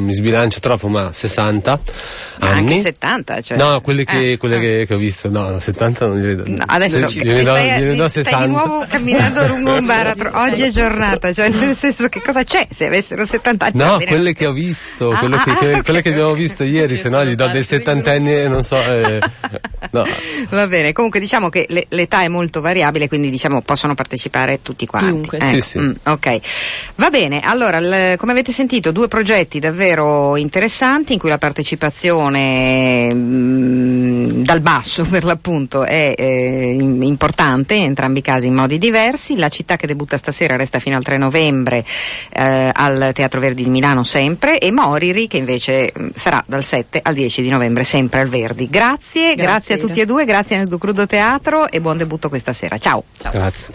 [0.00, 1.80] non mi sbilancio troppo, ma 60
[2.40, 2.58] Ma anni.
[2.60, 3.56] anche 70, cioè.
[3.58, 4.60] No, quelle, che, Eh, quelle eh.
[4.60, 6.44] che, che ho visto, no, 70 non gliene do.
[6.46, 8.46] No, adesso gliene do, stai, gliene do stai 60.
[8.46, 10.30] di nuovo camminando lungo un baratro.
[10.34, 13.76] Oggi è giornata, cioè nel senso che cosa c'è se avessero 70 anni?
[13.76, 16.32] No, quelle che ho visto, Ah, quelle, ah, che, ah, che- quelle che ok, abbiamo
[16.34, 18.76] visto ieri, se no gli do dei settantenni e non so.
[18.76, 19.18] eh,
[19.90, 20.04] no.
[20.50, 24.86] Va bene, comunque diciamo che le- l'età è molto variabile, quindi diciamo possono partecipare tutti
[24.86, 25.08] quanti.
[25.10, 25.78] Chiunque, Ecco, sì, sì.
[25.78, 26.38] mm, ok,
[26.96, 27.40] va bene.
[27.40, 29.88] Allora, il- come avete sentito, due progetti davvero
[30.36, 37.84] interessanti in cui la partecipazione mm, dal basso per l'appunto è eh, im- importante, in
[37.84, 39.36] entrambi i casi in modi diversi.
[39.36, 41.84] La città che debutta stasera resta fino al 3 novembre
[42.32, 47.00] eh, al Teatro Verdi di Milano sempre e Moriri che invece mm, sarà dal 7
[47.02, 48.68] al 10 di novembre sempre al Verdi.
[48.68, 52.28] Grazie, grazie, Grazie, a tutti e due, grazie a Nudo Crudo Teatro e buon debutto
[52.28, 52.78] questa sera.
[52.78, 53.04] Ciao.
[53.18, 53.32] Ciao.
[53.32, 53.74] Grazie.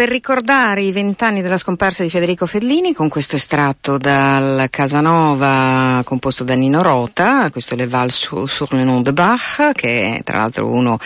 [0.00, 6.42] Per ricordare i vent'anni della scomparsa di Federico Fellini con questo estratto dal Casanova composto
[6.42, 10.38] da Nino Rota, questo è Le Val sur, le nom de Bach, che è tra
[10.38, 10.98] l'altro uno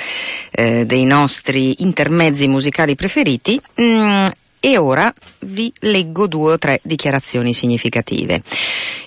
[0.53, 3.61] eh, dei nostri intermezzi musicali preferiti.
[3.81, 4.27] Mm,
[4.61, 8.43] e ora vi leggo due o tre dichiarazioni significative.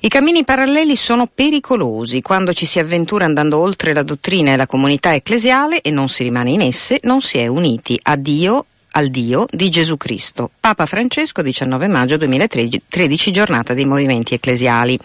[0.01, 2.21] I cammini paralleli sono pericolosi.
[2.21, 6.23] Quando ci si avventura andando oltre la dottrina e la comunità ecclesiale e non si
[6.23, 10.51] rimane in esse, non si è uniti a Dio al Dio di Gesù Cristo.
[10.59, 14.99] Papa Francesco, 19 maggio 2013, giornata dei movimenti ecclesiali.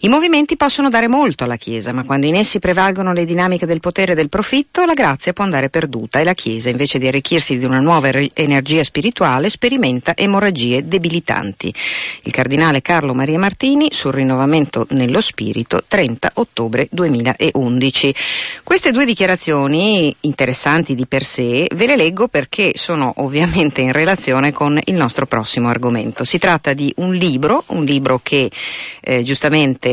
[0.00, 3.80] I movimenti possono dare molto alla Chiesa, ma quando in essi prevalgono le dinamiche del
[3.80, 7.58] potere e del profitto, la grazia può andare perduta e la Chiesa, invece di arricchirsi
[7.58, 11.74] di una nuova er- energia spirituale, sperimenta emorragie debilitanti.
[12.22, 18.14] Il cardinale Carlo Maria Martini sul rinnovamento nello spirito, 30 ottobre 2011.
[18.62, 24.52] Queste due dichiarazioni, interessanti di per sé, ve le leggo perché sono ovviamente in relazione
[24.52, 26.22] con il nostro prossimo argomento.
[26.22, 28.48] Si tratta di un libro, un libro che
[29.00, 29.86] eh, giustamente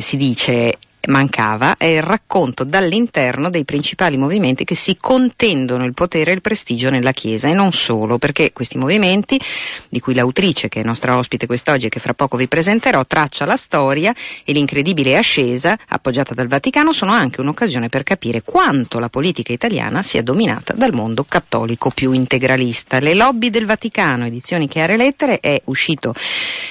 [0.00, 6.30] si dice mancava è il racconto dall'interno dei principali movimenti che si contendono il potere
[6.30, 9.40] e il prestigio nella Chiesa e non solo, perché questi movimenti,
[9.88, 13.44] di cui l'autrice che è nostra ospite quest'oggi e che fra poco vi presenterò, traccia
[13.44, 19.08] la storia e l'incredibile ascesa appoggiata dal Vaticano sono anche un'occasione per capire quanto la
[19.08, 22.98] politica italiana sia dominata dal mondo cattolico più integralista.
[23.00, 26.14] Le lobby del Vaticano, edizioni Chiare Lettere, è uscito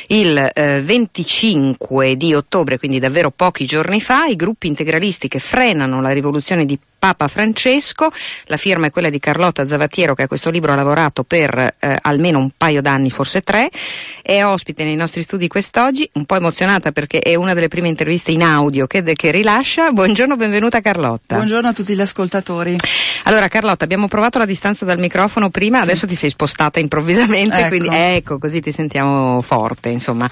[0.07, 6.01] il eh, 25 di ottobre, quindi davvero pochi giorni fa, ai gruppi integralisti che frenano
[6.01, 8.11] la rivoluzione di Papa Francesco.
[8.45, 11.97] La firma è quella di Carlotta Zavatiero che a questo libro ha lavorato per eh,
[12.01, 13.69] almeno un paio d'anni, forse tre.
[14.23, 18.31] È ospite nei nostri studi quest'oggi, un po' emozionata perché è una delle prime interviste
[18.31, 19.91] in audio che, che rilascia.
[19.91, 21.35] Buongiorno, benvenuta Carlotta.
[21.35, 22.75] Buongiorno a tutti gli ascoltatori.
[23.25, 25.83] Allora Carlotta, abbiamo provato la distanza dal microfono prima, sì.
[25.83, 27.67] adesso ti sei spostata improvvisamente, ecco.
[27.67, 30.27] quindi ecco, così ti sentiamo forte, insomma.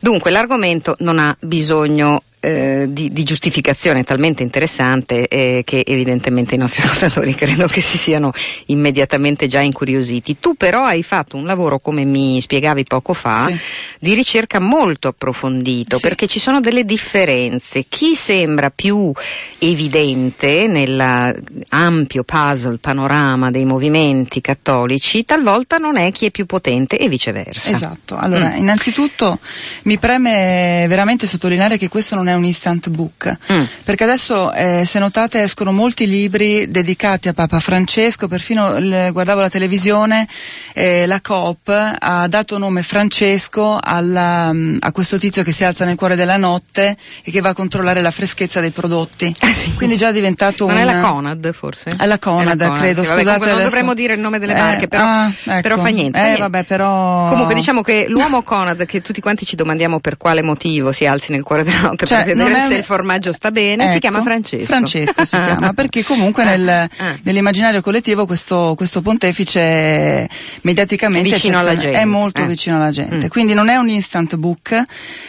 [0.00, 6.58] Dunque, l'argomento non ha bisogno eh, di, di, giustificazione talmente interessante eh, che evidentemente i
[6.58, 8.32] nostri ascoltatori credo che si siano
[8.66, 10.36] immediatamente già incuriositi.
[10.38, 13.58] Tu però hai fatto un lavoro, come mi spiegavi poco fa, sì.
[13.98, 16.02] di ricerca molto approfondito, sì.
[16.02, 17.86] perché ci sono delle differenze.
[17.88, 19.10] Chi sembra più
[19.58, 27.08] evidente nell'ampio puzzle, panorama dei movimenti cattolici, talvolta non è chi è più potente e
[27.08, 27.70] viceversa.
[27.70, 28.16] Esatto.
[28.16, 28.56] Allora, mm.
[28.58, 29.38] innanzitutto
[29.84, 33.62] mi preme veramente sottolineare che questo non è un instant book, mm.
[33.84, 39.40] perché adesso eh, se notate escono molti libri dedicati a Papa Francesco, perfino le, guardavo
[39.40, 40.28] la televisione,
[40.72, 45.96] eh, la Coop ha dato nome Francesco alla, a questo tizio che si alza nel
[45.96, 49.34] cuore della notte e che va a controllare la freschezza dei prodotti.
[49.40, 49.74] Ah, sì.
[49.74, 50.82] Quindi già è diventato non un...
[50.82, 51.90] è la Conad forse?
[51.96, 53.38] È la Conad, è la Conad credo, sì, scusate.
[53.38, 55.60] Vabbè, non dovremmo dire il nome delle marche, eh, però, ah, ecco.
[55.60, 56.18] però, fa niente.
[56.18, 56.40] Eh, niente.
[56.40, 57.28] Vabbè, però...
[57.28, 61.32] Comunque diciamo che l'uomo Conad, che tutti quanti ci domandiamo per quale motivo si alzi
[61.32, 64.22] nel cuore della notte cioè, per vedere se il formaggio sta bene, ecco, si chiama
[64.22, 64.64] Francesco.
[64.64, 66.88] Francesco si chiama, perché comunque ah, nel, ah.
[67.22, 70.28] nell'immaginario collettivo questo, questo pontefice
[70.62, 72.46] mediaticamente è, è molto eh.
[72.46, 73.26] vicino alla gente.
[73.26, 73.28] Mm.
[73.28, 74.82] Quindi non è un instant book.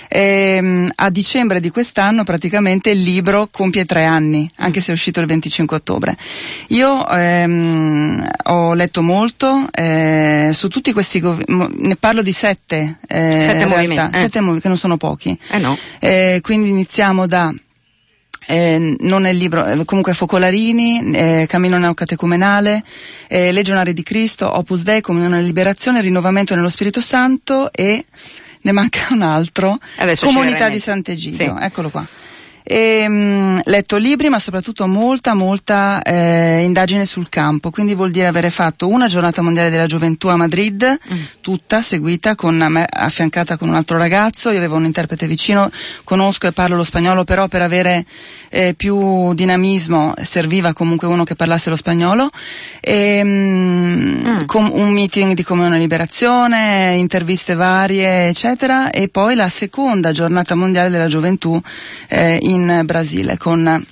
[0.08, 5.20] Ehm, a dicembre di quest'anno praticamente il libro compie tre anni, anche se è uscito
[5.20, 6.18] il 25 ottobre.
[6.68, 13.38] Io ehm, ho letto molto eh, su tutti questi gov- ne parlo di sette, eh,
[13.42, 14.20] sette movimenti, eh.
[14.20, 15.38] sette movi- che non sono pochi.
[15.50, 15.78] Eh no.
[16.00, 17.52] Eh, quindi iniziamo da
[18.48, 22.84] eh, non è il libro, eh, comunque Focolarini, eh, Cammino Neocatecumenale,
[23.28, 28.06] eh, Legionari di Cristo, Opus Dei, Comunione e Liberazione, Rinnovamento nello Spirito Santo e
[28.62, 31.64] ne manca un altro, Adesso Comunità di Sant'Egidio, Sì.
[31.64, 32.06] eccolo qua.
[32.68, 38.26] E, mh, letto libri ma soprattutto molta molta eh, indagine sul campo quindi vuol dire
[38.26, 41.22] avere fatto una giornata mondiale della gioventù a Madrid Mm.
[41.42, 45.70] tutta seguita con me, affiancata con un altro ragazzo io avevo un interprete vicino
[46.04, 48.06] conosco e parlo lo spagnolo però per avere
[48.58, 52.30] eh, più dinamismo serviva comunque uno che parlasse lo spagnolo
[52.80, 54.46] e, mh, Mm.
[54.46, 60.56] com- un meeting di comunione e liberazione interviste varie eccetera e poi la seconda giornata
[60.56, 61.62] mondiale della gioventù
[62.08, 63.86] eh, in Brasile con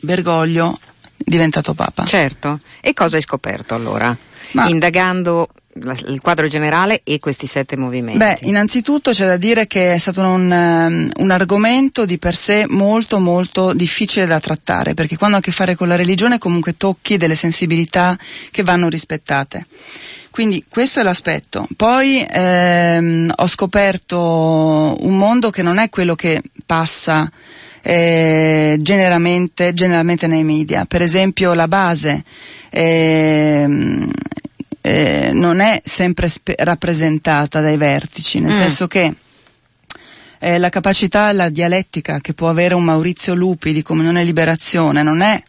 [0.00, 0.78] Bergoglio
[1.16, 2.04] diventato Papa.
[2.04, 2.60] Certo.
[2.80, 4.16] E cosa hai scoperto allora?
[4.52, 5.48] Ma- Indagando
[6.06, 8.18] il quadro generale e questi sette movimenti.
[8.18, 12.64] Beh, innanzitutto c'è da dire che è stato un, ehm, un argomento di per sé
[12.68, 16.76] molto molto difficile da trattare, perché quando ha a che fare con la religione comunque
[16.76, 18.18] tocchi delle sensibilità
[18.50, 19.66] che vanno rispettate.
[20.30, 21.66] Quindi questo è l'aspetto.
[21.76, 27.28] Poi ehm, ho scoperto un mondo che non è quello che passa
[27.82, 30.84] eh, generalmente, generalmente nei media.
[30.84, 32.22] Per esempio la base
[32.70, 34.10] ehm,
[34.88, 38.58] eh, non è sempre spe- rappresentata dai vertici, nel Mm.
[38.58, 39.14] senso che
[40.40, 45.02] eh, la capacità, la dialettica che può avere un Maurizio Lupi di Comunione e Liberazione
[45.02, 45.42] non è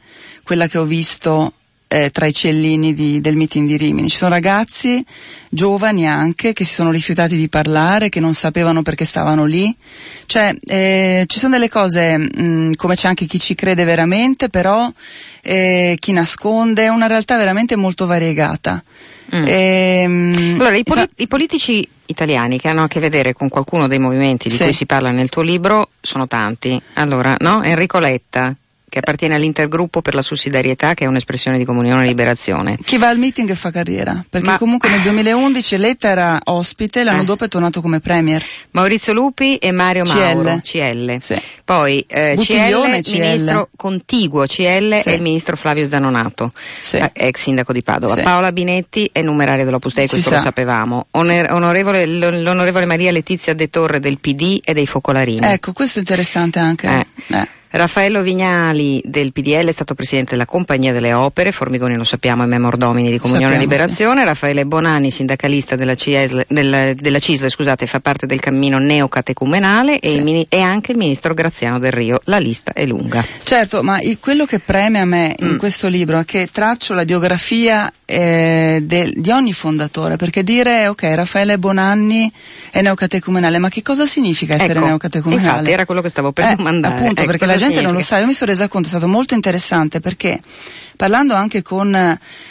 [0.43, 1.53] quella che ho visto
[1.91, 4.09] eh, tra i cellini di- del meeting di Rimini.
[4.09, 5.03] Ci sono ragazzi,
[5.49, 9.75] giovani anche, che si sono rifiutati di parlare, che non sapevano perché stavano lì.
[10.27, 14.91] Cioè, eh, ci sono delle cose, mh, come c'è anche chi ci crede veramente, però
[15.41, 18.83] eh, chi nasconde, è una realtà veramente molto variegata.
[19.35, 19.43] Mm.
[19.47, 23.87] Ehm, Allora, i, poli- fa- i politici italiani che hanno a che vedere con qualcuno
[23.87, 24.63] dei movimenti di Sì.
[24.63, 26.81] cui si parla nel tuo libro sono tanti.
[26.93, 27.61] Allora, no?
[27.63, 28.53] Enrico Letta,
[28.89, 32.77] che appartiene all'intergruppo per la sussidiarietà, che è un'espressione di comunione e liberazione.
[32.83, 37.21] Chi va al meeting fa carriera, perché Ma- comunque nel 2011 Letta era ospite, l'anno
[37.21, 37.25] Eh.
[37.25, 38.43] dopo è tornato come premier.
[38.71, 40.17] Maurizio Lupi e Mario CL.
[40.17, 41.17] Mauro, CL.
[41.19, 41.41] Sì.
[41.63, 45.09] Poi eh, Buttiglione, CL, ministro contiguo CL Sì.
[45.09, 46.97] e il ministro Flavio Zanonato, Sì.
[46.97, 48.15] eh, ex sindaco di Padova.
[48.21, 50.35] Paola Binetti è numeraria dell'Opus Dei, Si questo sa.
[50.37, 51.07] lo sapevamo.
[51.11, 55.39] Oner- onorevole- l'on- l'onorevole Maria Letizia De Torre del PD e dei Focolarini.
[55.45, 56.87] Ecco, questo è interessante anche.
[57.27, 57.47] Eh.
[57.71, 62.47] Raffaello Vignali del PDL è stato presidente della Compagnia delle Opere, Formigoni lo sappiamo è
[62.47, 67.85] memordomini di Comunione e Sappiamo, Liberazione, Raffaele Bonani sindacalista della, CISL, del- della CISL scusate,
[67.85, 70.15] fa parte del cammino neocatecumenale e, Sì.
[70.15, 73.23] il mini- e anche il ministro Graziano Del Rio, la lista è lunga.
[73.43, 75.57] Certo, ma quello che preme a me in Mm.
[75.57, 81.03] questo libro è che traccio la biografia eh, de, di ogni fondatore, perché dire ok
[81.13, 82.31] Raffaele Bonanni
[82.71, 85.47] è neocatecumenale, ma che cosa significa essere ecco, neocatecumenale?
[85.49, 86.95] Infatti era quello che stavo per eh, domandare.
[86.95, 87.87] Appunto, ecco, perché la gente significa?
[87.91, 90.39] non lo sa, io mi sono resa conto, è stato molto interessante perché
[90.97, 91.93] parlando anche con,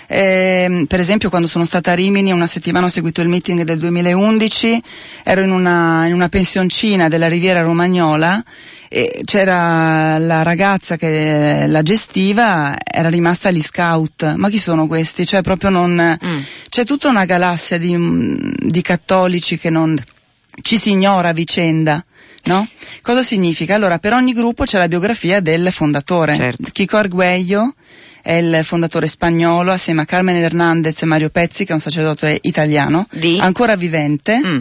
[0.06, 3.78] eh, per esempio quando sono stata a Rimini una settimana ho seguito il meeting del
[3.80, 4.80] 2011,
[5.24, 8.44] ero in una, in una pensioncina della Riviera Romagnola
[8.88, 14.34] e c'era la ragazza che la gestiva, era rimasta agli scout.
[14.34, 15.26] Ma chi sono questi?
[15.26, 16.18] Cioè proprio non...
[16.24, 16.38] Mm.
[16.68, 17.96] C'è tutta una galassia di,
[18.56, 19.98] di cattolici che non
[20.62, 22.02] ci si ignora a vicenda.
[22.44, 22.66] No?
[23.02, 23.74] Cosa significa?
[23.74, 26.34] Allora, per ogni gruppo c'è la biografia del fondatore.
[26.36, 26.70] Certo.
[26.72, 27.74] Kiko Arguello
[28.22, 32.38] è il fondatore spagnolo assieme a Carmen Hernandez e Mario Pezzi, che è un sacerdote
[32.42, 33.38] italiano, Di?
[33.40, 34.40] ancora vivente.
[34.42, 34.60] Mm.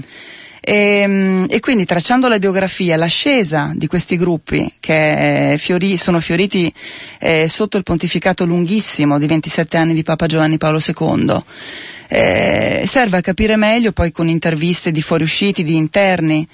[0.68, 6.74] E, ehm, e, quindi tracciando la biografia, l'ascesa di questi gruppi che fiori, sono fioriti
[7.20, 11.40] eh, sotto il pontificato lunghissimo di 27 anni di Papa Giovanni Paolo II,
[12.10, 16.46] eh, serve a capire meglio poi con interviste di fuoriusciti, di interni,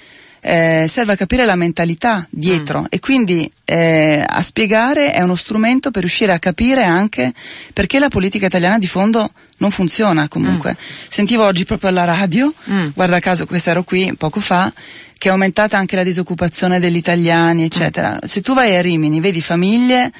[0.46, 2.86] eh, serve a capire la mentalità dietro mm.
[2.90, 7.32] e quindi eh, a spiegare è uno strumento per riuscire a capire anche
[7.72, 10.72] perché la politica italiana di fondo non funziona comunque.
[10.72, 11.08] Mm.
[11.08, 12.88] Sentivo oggi proprio alla radio, mm.
[12.92, 14.70] guarda caso questo ero qui poco fa,
[15.16, 18.12] che è aumentata anche la disoccupazione degli italiani, eccetera.
[18.12, 18.26] Mm.
[18.26, 20.12] Se tu vai a Rimini vedi famiglie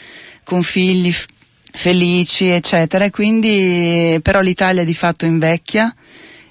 [0.43, 1.27] con figli f-
[1.71, 5.95] felici, eccetera, e quindi però l'Italia di fatto invecchia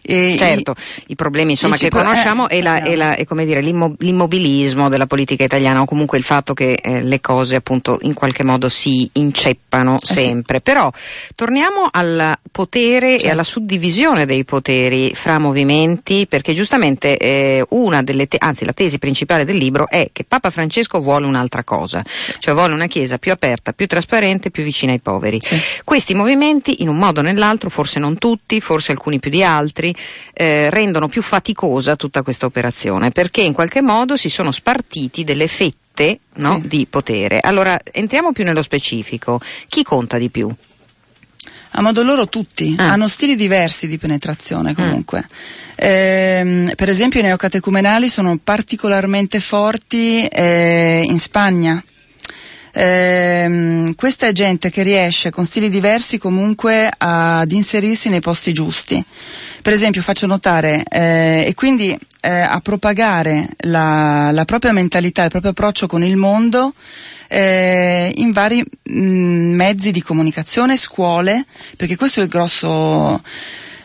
[0.06, 3.62] e certo, i, i problemi insomma, che conosciamo eh, è, la, è, la, è dire,
[3.62, 8.14] l'immo, l'immobilismo della politica italiana o comunque il fatto che eh, le cose appunto in
[8.14, 10.58] qualche modo si inceppano eh sempre.
[10.58, 10.64] Sì.
[10.64, 10.92] Però
[11.36, 13.26] torniamo al potere certo.
[13.26, 18.74] e alla suddivisione dei poteri fra movimenti perché giustamente eh, una delle te- anzi la
[18.74, 22.34] tesi principale del libro è che Papa Francesco vuole un'altra cosa, sì.
[22.40, 25.40] cioè vuole una chiesa più aperta, più trasparente, più vicina ai poveri.
[25.42, 25.58] Sì.
[25.84, 29.93] Questi movimenti in un modo o nell'altro, forse non tutti, forse alcuni più di altri,
[30.34, 35.48] eh, rendono più faticosa tutta questa operazione perché in qualche modo si sono spartiti delle
[35.48, 36.68] fette no, sì.
[36.68, 37.40] di potere.
[37.40, 39.40] Allora entriamo più nello specifico.
[39.68, 40.54] Chi conta di più?
[41.76, 42.92] A modo loro tutti, ah.
[42.92, 44.76] hanno stili diversi di penetrazione mm.
[44.76, 45.28] comunque.
[45.28, 45.64] Mm.
[45.76, 51.84] Eh, per esempio i neocatecumenali sono particolarmente forti eh, in Spagna,
[52.74, 59.04] ehm, questa è gente che riesce con stili diversi comunque ad inserirsi nei posti giusti.
[59.64, 65.30] Per esempio faccio notare eh, e quindi eh, a propagare la, la, propria mentalità, il
[65.30, 66.74] proprio approccio con il mondo
[67.30, 71.46] eh, in vari mh, mezzi di comunicazione, scuole,
[71.78, 73.22] perché questo è il grosso...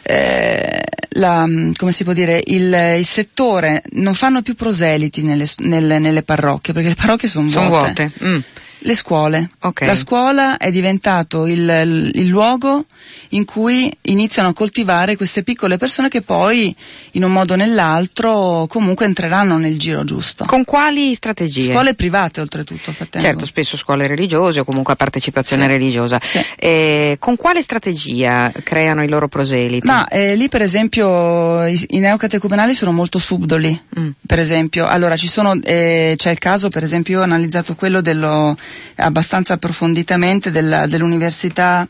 [0.02, 6.00] Eh, la, come si può dire, il, il, settore non fanno più proseliti nelle, nelle,
[6.00, 7.60] nelle parrocchie perché le parrocchie sono vuote.
[7.60, 8.12] Son vuote.
[8.24, 8.38] Mm.
[8.80, 9.50] Le scuole.
[9.60, 9.88] Okay.
[9.88, 12.84] La scuola è diventato il, il, luogo
[13.30, 16.74] in cui iniziano a coltivare queste piccole persone che poi,
[17.12, 20.44] in un modo o nell'altro, comunque entreranno nel giro giusto.
[20.44, 21.72] Con quali strategie?
[21.72, 22.92] Scuole private, oltretutto.
[22.92, 23.26] Fattengo.
[23.26, 25.68] Certo, spesso scuole religiose o comunque a partecipazione sì.
[25.68, 26.20] religiosa.
[26.22, 26.44] Sì.
[26.56, 29.86] Eh, con quale strategia creano i loro proseliti?
[29.86, 33.78] Ma eh, lì, per esempio, i, i neocatecumenali sono molto subdoli.
[33.98, 34.10] Mm.
[34.24, 38.00] Per esempio, allora ci sono, eh, c'è il caso, per esempio, io ho analizzato quello
[38.00, 38.56] dello
[38.96, 41.86] abbastanza approfonditamente della, dell'università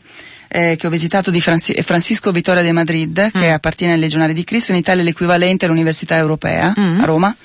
[0.47, 3.53] eh, che ho visitato di Franci- Francisco Vittoria de Madrid, che mm.
[3.53, 6.99] appartiene ai Legionari di Cristo, in Italia è l'equivalente all'Università Europea mm.
[6.99, 7.35] a Roma.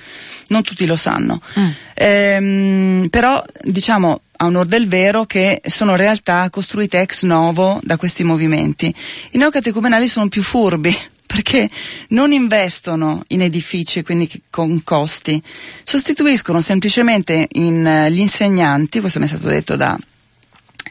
[0.46, 1.40] Non tutti lo sanno.
[1.58, 1.68] Mm.
[1.94, 8.24] Ehm, però diciamo a onor del vero che sono realtà costruite ex novo da questi
[8.24, 8.94] movimenti.
[9.30, 10.96] I neocatecumenali sono più furbi,
[11.34, 11.68] perché
[12.10, 15.42] non investono in edifici, quindi con costi,
[15.82, 19.98] sostituiscono semplicemente in, uh, gli insegnanti, questo mi è stato detto da,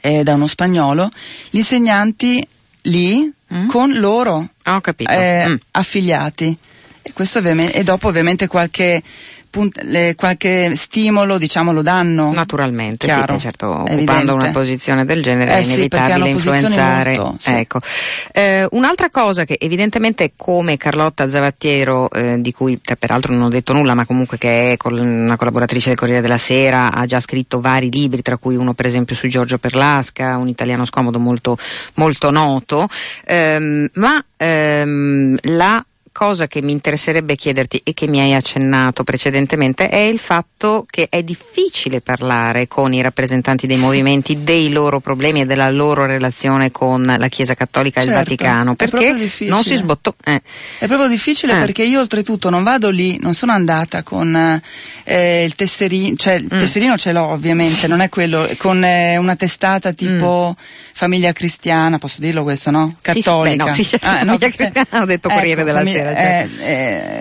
[0.01, 1.09] eh, da uno spagnolo,
[1.49, 2.45] gli insegnanti
[2.81, 3.67] lì mm.
[3.67, 5.55] con loro oh, eh, mm.
[5.71, 6.57] affiliati.
[7.03, 9.01] E, e dopo ovviamente qualche
[9.83, 15.53] le, qualche stimolo diciamo lo danno naturalmente chiaro, sì, certo, occupando una posizione del genere
[15.53, 17.51] eh è inevitabile sì, influenzare molto, sì.
[17.51, 17.79] ecco.
[18.31, 23.73] eh, un'altra cosa che evidentemente come Carlotta Zavattiero eh, di cui peraltro non ho detto
[23.73, 27.61] nulla ma comunque che è col, una collaboratrice del Corriere della Sera ha già scritto
[27.61, 31.57] vari libri tra cui uno per esempio su Giorgio Perlasca un italiano scomodo molto,
[31.95, 32.87] molto noto
[33.25, 35.83] ehm, ma ehm, la
[36.13, 41.07] cosa che mi interesserebbe chiederti e che mi hai accennato precedentemente è il fatto che
[41.09, 46.71] è difficile parlare con i rappresentanti dei movimenti dei loro problemi e della loro relazione
[46.71, 50.13] con la Chiesa Cattolica e certo, il Vaticano perché non si sbottò.
[50.23, 50.41] Eh.
[50.77, 51.59] È proprio difficile eh.
[51.59, 54.61] perché io oltretutto non vado lì, non sono andata con
[55.03, 56.57] eh, il tesserino, cioè il mm.
[56.59, 60.63] tesserino ce l'ho ovviamente, non è quello, con eh, una testata tipo mm.
[60.93, 62.95] famiglia cristiana, posso dirlo questo, no?
[63.01, 63.51] Cattolica.
[63.51, 66.02] Sì, beh, no, sì, certo, ah, no, famiglia cristiana ho detto ecco, Corriere della famiglia,
[66.11, 66.49] Cioè.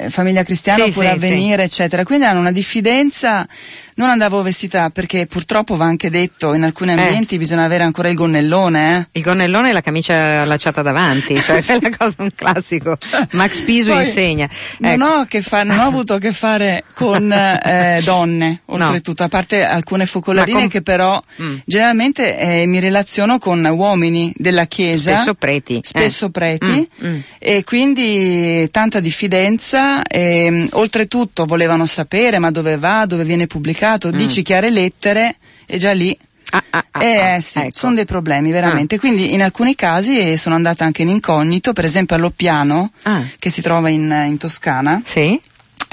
[0.04, 2.04] Eh, famiglia cristiana sì, oppure sì, avvenire, eccetera.
[2.04, 3.46] Quindi hanno una diffidenza
[3.94, 6.94] non andavo vestita perché purtroppo va anche detto in alcuni eh.
[6.94, 7.38] ambienti eh.
[7.38, 8.98] bisogna avere ancora il gonnellone.
[9.12, 9.18] Eh?
[9.18, 12.96] Il gonnellone e la camicia allacciata davanti, cioè è una cosa un classico.
[13.12, 14.48] Cioè, Max Piso insegna.
[14.80, 14.96] Ecco.
[14.96, 19.26] Non, ho fa- non, ho avuto a che fare con eh, donne, oltretutto, no.
[19.26, 21.56] a parte alcune focolarine com- che però mm.
[21.64, 25.16] generalmente eh, mi relaziono con uomini della chiesa.
[25.16, 25.80] Spesso preti.
[25.82, 26.88] Spesso preti.
[27.04, 27.08] Mm.
[27.08, 27.18] Mm.
[27.38, 30.02] E quindi tanta diffidenza.
[30.04, 34.16] E, ehm, oltretutto volevano sapere ma dove va, dove viene pubblicato pubblicato, mm.
[34.16, 35.36] dici chiare lettere
[35.66, 36.16] e già lì
[36.54, 37.70] Ah, ah, ah, eh, ah, sì, ecco.
[37.72, 38.96] sono dei problemi veramente.
[38.96, 38.98] Ah.
[38.98, 43.22] Quindi in alcuni casi sono andata anche in incognito, per esempio a Loppiano, ah.
[43.38, 45.00] che si trova in, in Toscana.
[45.02, 45.40] Sì.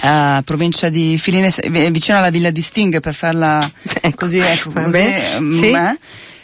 [0.01, 1.49] Uh, provincia di Filine,
[1.91, 3.59] vicino alla villa di Sting per farla
[4.01, 4.15] ecco.
[4.17, 5.71] così, ecco, così mm, sì.
[5.71, 5.97] eh.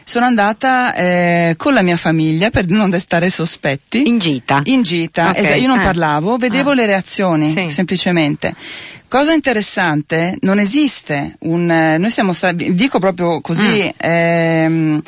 [0.03, 4.08] sono andata eh, con la mia famiglia per non destare sospetti.
[4.08, 4.62] In gita?
[4.66, 5.41] In gita, okay.
[5.41, 5.84] esatto, io non eh.
[5.84, 7.70] parlavo, vedevo le reazioni sì.
[7.70, 8.56] semplicemente.
[9.16, 11.72] Cosa interessante, non esiste un...
[11.72, 13.89] Eh, noi siamo stati, dico proprio così, mm.
[13.97, 15.01] ehm,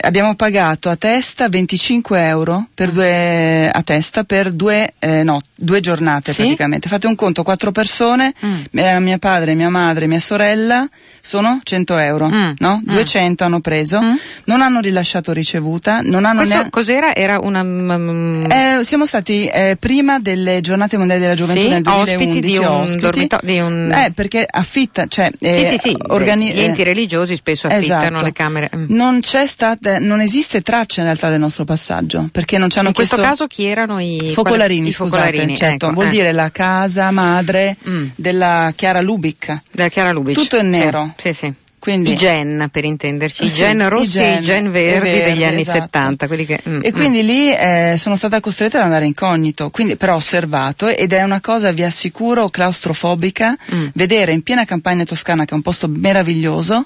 [0.00, 5.80] abbiamo pagato a testa 25 euro per due, a testa per due, eh, no, due
[5.80, 6.42] giornate sì?
[6.42, 6.88] praticamente.
[6.88, 8.78] Fate un conto, quattro persone, mm.
[8.78, 10.88] eh, mio padre, mia madre, mia sorella,
[11.20, 12.50] sono 100 euro, mm.
[12.58, 12.80] no?
[12.84, 13.46] 200 mm.
[13.46, 14.14] hanno preso, mm.
[14.44, 16.70] non hanno rilasciato ricevuta, non hanno Questo neanche...
[16.70, 17.14] cos'era?
[17.14, 17.60] Era una...
[17.60, 18.44] Um...
[18.48, 21.68] Eh, siamo stati eh, prima delle giornate mondiali della gioventù sì?
[21.68, 23.00] nel 2011 ospiti di un ospiti.
[23.00, 23.92] Dormito- di un...
[23.92, 25.30] Eh, perché affitta, cioè...
[25.38, 28.24] sì, sì, sì, organi- gli enti religiosi spesso affittano esatto.
[28.24, 28.70] le camere.
[28.74, 28.86] Mm.
[28.88, 32.88] Non c'è stata, non esiste traccia in realtà del nostro passaggio, perché non ci hanno
[32.88, 33.30] In questo chiesto...
[33.32, 34.30] caso chi erano i...
[34.34, 36.10] Focolarini, I scusate, focolarini, certo, ecco, vuol eh.
[36.10, 38.08] dire la casa madre Mm.
[38.16, 39.60] della Chiara Lubic.
[39.70, 40.34] Della Chiara Lubic.
[40.34, 41.14] Tutto in nero.
[41.16, 41.52] Sì, sì.
[41.80, 45.44] Quindi, I gen, per intenderci, i Sì, gen rossi e i gen verdi, verdi, degli
[45.44, 45.78] anni esatto.
[45.82, 46.26] 70.
[46.26, 50.14] Quelli che, mm, E quindi lì eh, sono stata costretta ad andare incognito, quindi, però
[50.14, 53.86] ho osservato ed è una cosa, vi assicuro, claustrofobica, Mm.
[53.94, 56.84] vedere in piena campagna toscana, che è un posto meraviglioso,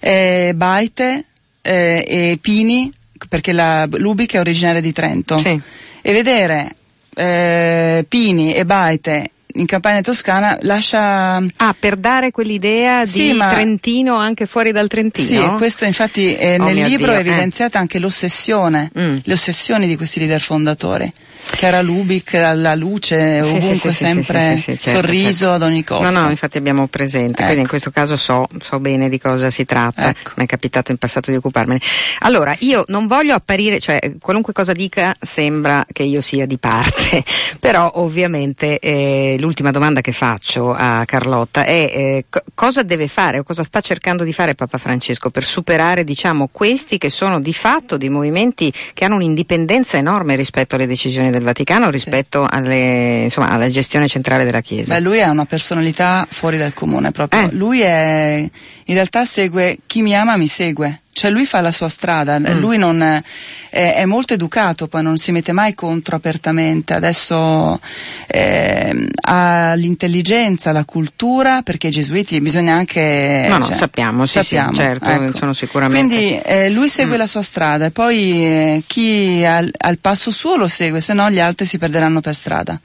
[0.00, 1.26] eh, baite
[1.62, 2.92] eh, e pini,
[3.28, 5.58] perché la Lubic è originaria di Trento, Sì.
[6.02, 6.74] e vedere
[7.14, 11.36] eh, pini e baite in campagna toscana lascia...
[11.36, 15.26] Ah, per dare quell'idea Sì, di ma- Trentino anche fuori dal Trentino?
[15.50, 17.20] Sì, questo infatti eh, Oh nel libro Dio, è eh.
[17.20, 19.18] evidenziata anche l'ossessione, Mm.
[19.22, 21.12] le ossessioni di questi leader fondatori.
[21.50, 25.52] Chiara Lubic alla luce, Sì, ovunque sì, sempre sì, certo, sorriso certo.
[25.52, 26.10] ad ogni costo.
[26.10, 27.42] No, no, infatti abbiamo presente, Ecco.
[27.42, 30.32] quindi in questo caso so, so bene di cosa si tratta, Ecco.
[30.36, 31.80] mi è capitato in passato di occuparmene.
[32.20, 37.22] Allora, io non voglio apparire, cioè qualunque cosa dica sembra che io sia di parte,
[37.60, 43.38] però ovviamente eh, l'ultima domanda che faccio a Carlotta è eh, co- cosa deve fare
[43.40, 47.52] o cosa sta cercando di fare Papa Francesco per superare diciamo questi che sono di
[47.52, 53.48] fatto dei movimenti che hanno un'indipendenza enorme rispetto alle decisioni del Vaticano, rispetto alle, insomma,
[53.48, 54.94] alla gestione centrale della Chiesa.
[54.94, 57.40] Beh, lui ha una personalità fuori dal comune proprio.
[57.40, 57.48] Eh.
[57.52, 58.48] Lui è,
[58.84, 61.01] in realtà segue, chi mi ama mi segue.
[61.14, 62.58] Cioè lui fa la sua strada, Mm.
[62.58, 63.22] lui non, è,
[63.68, 67.78] è molto educato, poi non si mette mai contro apertamente, adesso
[68.26, 73.44] ehm, ha l'intelligenza, la cultura, perché i gesuiti bisogna anche...
[73.46, 75.36] No, no, cioè, sappiamo, sì, sì, sappiamo, certo, ecco.
[75.36, 77.18] sono sicuramente- Quindi eh, lui segue Mm.
[77.18, 81.12] la sua strada e poi eh, chi ha, ha il passo suo lo segue, se
[81.12, 82.80] no gli altri si perderanno per strada.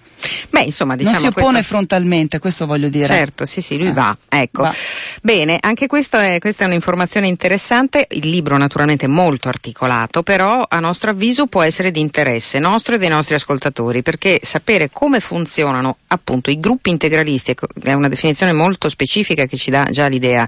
[0.49, 3.05] Beh, insomma, diciamo non si oppone questo- frontalmente, questo voglio dire.
[3.05, 3.93] Certo, sì, sì, lui Eh.
[3.93, 4.17] va.
[4.29, 4.63] Ecco.
[4.63, 4.73] Va.
[5.21, 8.07] Bene, anche questo è, questa è un'informazione interessante.
[8.11, 12.95] Il libro naturalmente è molto articolato, però a nostro avviso può essere di interesse nostro
[12.95, 18.09] e dei nostri ascoltatori, perché sapere come funzionano appunto i gruppi integralisti ecco, è una
[18.09, 20.47] definizione molto specifica che ci dà già l'idea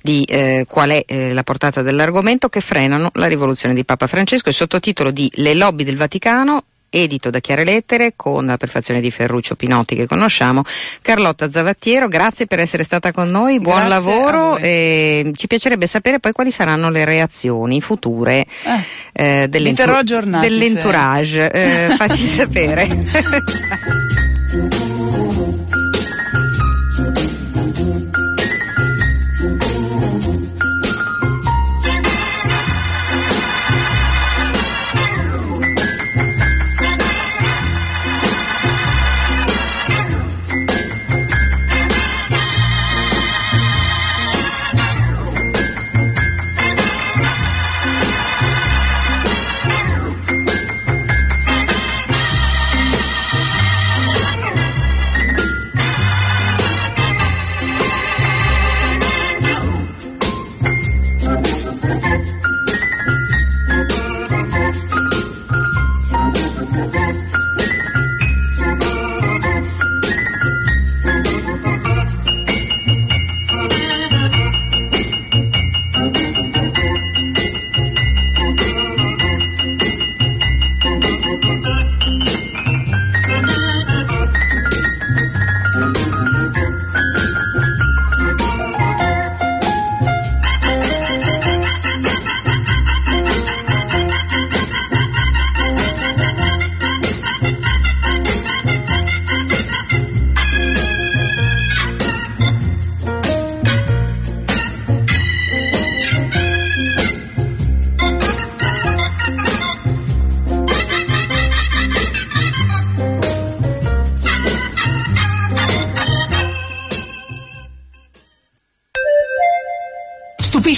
[0.00, 4.48] di eh, qual è eh, la portata dell'argomento che frenano la rivoluzione di Papa Francesco.
[4.48, 9.10] Il sottotitolo di Le lobby del Vaticano edito da Chiare Lettere con la prefazione di
[9.10, 10.62] Ferruccio Pinotti che conosciamo.
[11.00, 16.20] Carlotta Zavattiero, grazie per essere stata con noi, buon Grazie lavoro e ci piacerebbe sapere
[16.20, 18.44] poi quali saranno le reazioni future
[19.12, 21.50] eh, aggiornati, dell'entourage.
[21.50, 22.88] Eh, facci sapere.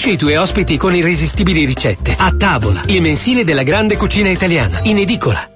[0.04, 2.14] Stupisci i tuoi ospiti con irresistibili ricette.
[2.18, 5.53] A tavola, il mensile della grande cucina italiana, in edicola.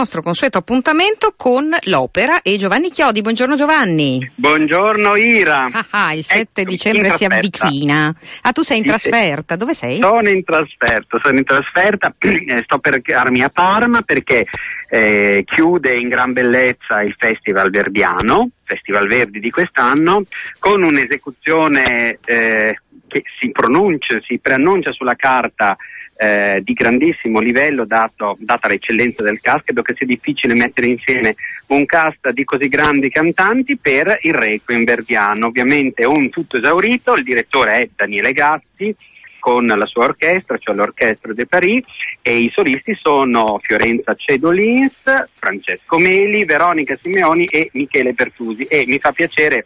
[0.00, 3.20] Nostro consueto appuntamento con l'opera e Giovanni Chiodi.
[3.20, 4.32] Buongiorno Giovanni.
[4.34, 5.68] Buongiorno Ira.
[5.70, 8.14] Ah, ah il 7 ecco, dicembre si avvicina.
[8.40, 10.00] Ah, tu sei in trasferta, dove sei?
[10.00, 14.46] Sono in trasferta, sono in trasferta, eh, sto per recarmi a Parma perché
[14.88, 20.24] eh, chiude in gran bellezza il Festival Verdiano, Festival Verdi di quest'anno,
[20.58, 25.76] con un'esecuzione eh, che si pronuncia, si preannuncia sulla carta
[26.22, 31.34] eh, di grandissimo livello dato, data l'eccellenza del cast, credo che sia difficile mettere insieme
[31.68, 35.46] un cast di così grandi cantanti per il Requiem verdiano.
[35.46, 38.94] Ovviamente un tutto esaurito, il direttore è Daniele Gatti
[39.38, 41.84] con la sua orchestra, cioè l'Orchestra de Paris,
[42.20, 44.92] e i solisti sono Fiorenza Cedolins,
[45.38, 48.64] Francesco Meli, Veronica Simeoni e Michele Pertusi.
[48.64, 49.64] E mi fa piacere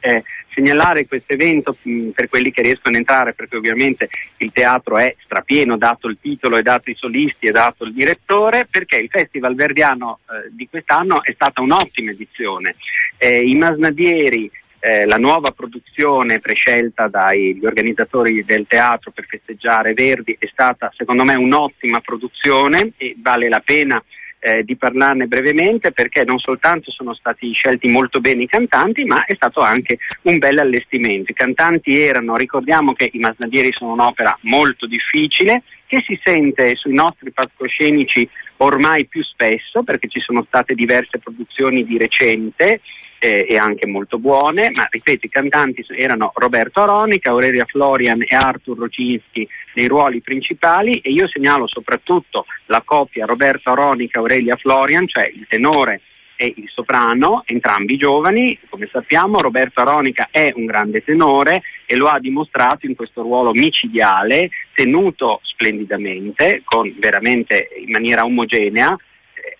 [0.00, 0.22] eh,
[0.58, 5.14] segnalare questo evento mh, per quelli che riescono a entrare, perché ovviamente il teatro è
[5.22, 9.54] strapieno, dato il titolo e dato i solisti e dato il direttore, perché il Festival
[9.54, 12.74] Verdiano eh, di quest'anno è stata un'ottima edizione.
[13.16, 14.50] Eh, I Masnadieri
[14.80, 21.24] eh, la nuova produzione prescelta dagli organizzatori del teatro per festeggiare Verdi è stata secondo
[21.24, 24.17] me un'ottima produzione e vale la pena eh,
[24.62, 29.34] di parlarne brevemente perché non soltanto sono stati scelti molto bene i cantanti, ma è
[29.34, 31.32] stato anche un bel allestimento.
[31.32, 36.94] I cantanti erano, ricordiamo che i Masnadieri sono un'opera molto difficile, che si sente sui
[36.94, 38.28] nostri palcoscenici
[38.58, 42.80] ormai più spesso perché ci sono state diverse produzioni di recente
[43.18, 48.34] eh, e anche molto buone, ma ripeto i cantanti erano Roberto Aronica, Aurelia Florian e
[48.34, 55.06] Arthur Rocinski nei ruoli principali e io segnalo soprattutto la coppia Roberto Aronica Aurelia Florian,
[55.06, 56.00] cioè il tenore
[56.40, 62.06] e il soprano, entrambi giovani, come sappiamo Roberto Aronica è un grande tenore e lo
[62.06, 68.96] ha dimostrato in questo ruolo micidiale, tenuto splendidamente, con, veramente in maniera omogenea,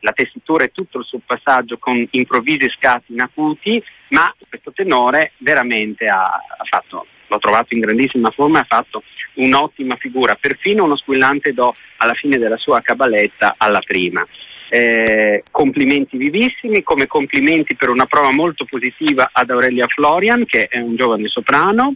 [0.01, 5.33] la tessitura e tutto il suo passaggio con improvvisi scatti in acuti, ma questo tenore
[5.39, 9.03] veramente ha, ha fatto, l'ho trovato in grandissima forma ha fatto
[9.35, 14.27] un'ottima figura, perfino uno squillante do alla fine della sua cabaletta alla prima.
[14.71, 20.79] Eh, complimenti vivissimi, come complimenti per una prova molto positiva ad Aurelia Florian, che è
[20.79, 21.95] un giovane soprano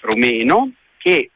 [0.00, 1.30] rumeno, che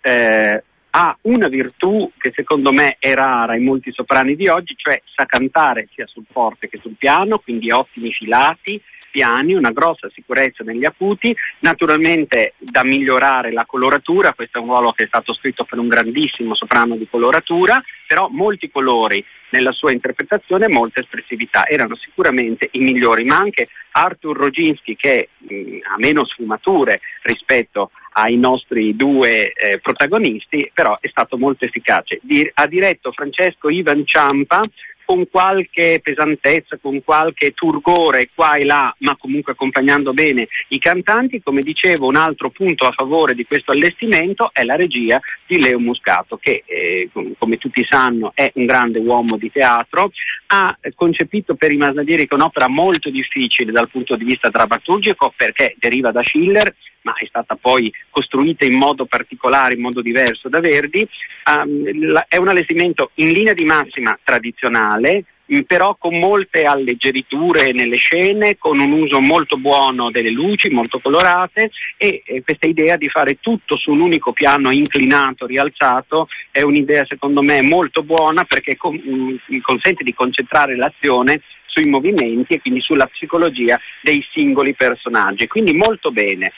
[0.00, 0.62] eh,
[1.00, 5.26] ha una virtù che secondo me è rara in molti soprani di oggi, cioè sa
[5.26, 10.84] cantare sia sul forte che sul piano, quindi ottimi filati, piani, una grossa sicurezza negli
[10.84, 15.78] acuti, naturalmente da migliorare la coloratura, questo è un ruolo che è stato scritto per
[15.78, 21.94] un grandissimo soprano di coloratura, però molti colori nella sua interpretazione e molta espressività, erano
[21.94, 28.96] sicuramente i migliori, ma anche Arthur Roginski che mh, ha meno sfumature rispetto ai nostri
[28.96, 32.18] due eh, protagonisti, però è stato molto efficace.
[32.22, 34.68] Di, ha diretto Francesco Ivan Ciampa
[35.04, 41.40] con qualche pesantezza, con qualche turgore qua e là, ma comunque accompagnando bene i cantanti.
[41.40, 45.78] Come dicevo, un altro punto a favore di questo allestimento è la regia di Leo
[45.78, 47.08] Muscato, che eh,
[47.38, 50.10] come tutti sanno è un grande uomo di teatro,
[50.48, 56.10] ha concepito per i Masnadieri un'opera molto difficile dal punto di vista drammaturgico perché deriva
[56.10, 56.74] da Schiller,
[57.08, 61.06] ma è stata poi costruita in modo particolare, in modo diverso da Verdi,
[61.46, 65.24] um, è un allestimento in linea di massima tradizionale,
[65.66, 71.70] però con molte alleggeriture nelle scene, con un uso molto buono delle luci, molto colorate
[71.96, 77.06] e, e questa idea di fare tutto su un unico piano inclinato, rialzato, è un'idea
[77.06, 82.80] secondo me molto buona perché con, mh, consente di concentrare l'azione sui movimenti e quindi
[82.80, 85.46] sulla psicologia dei singoli personaggi.
[85.46, 86.52] Quindi molto bene.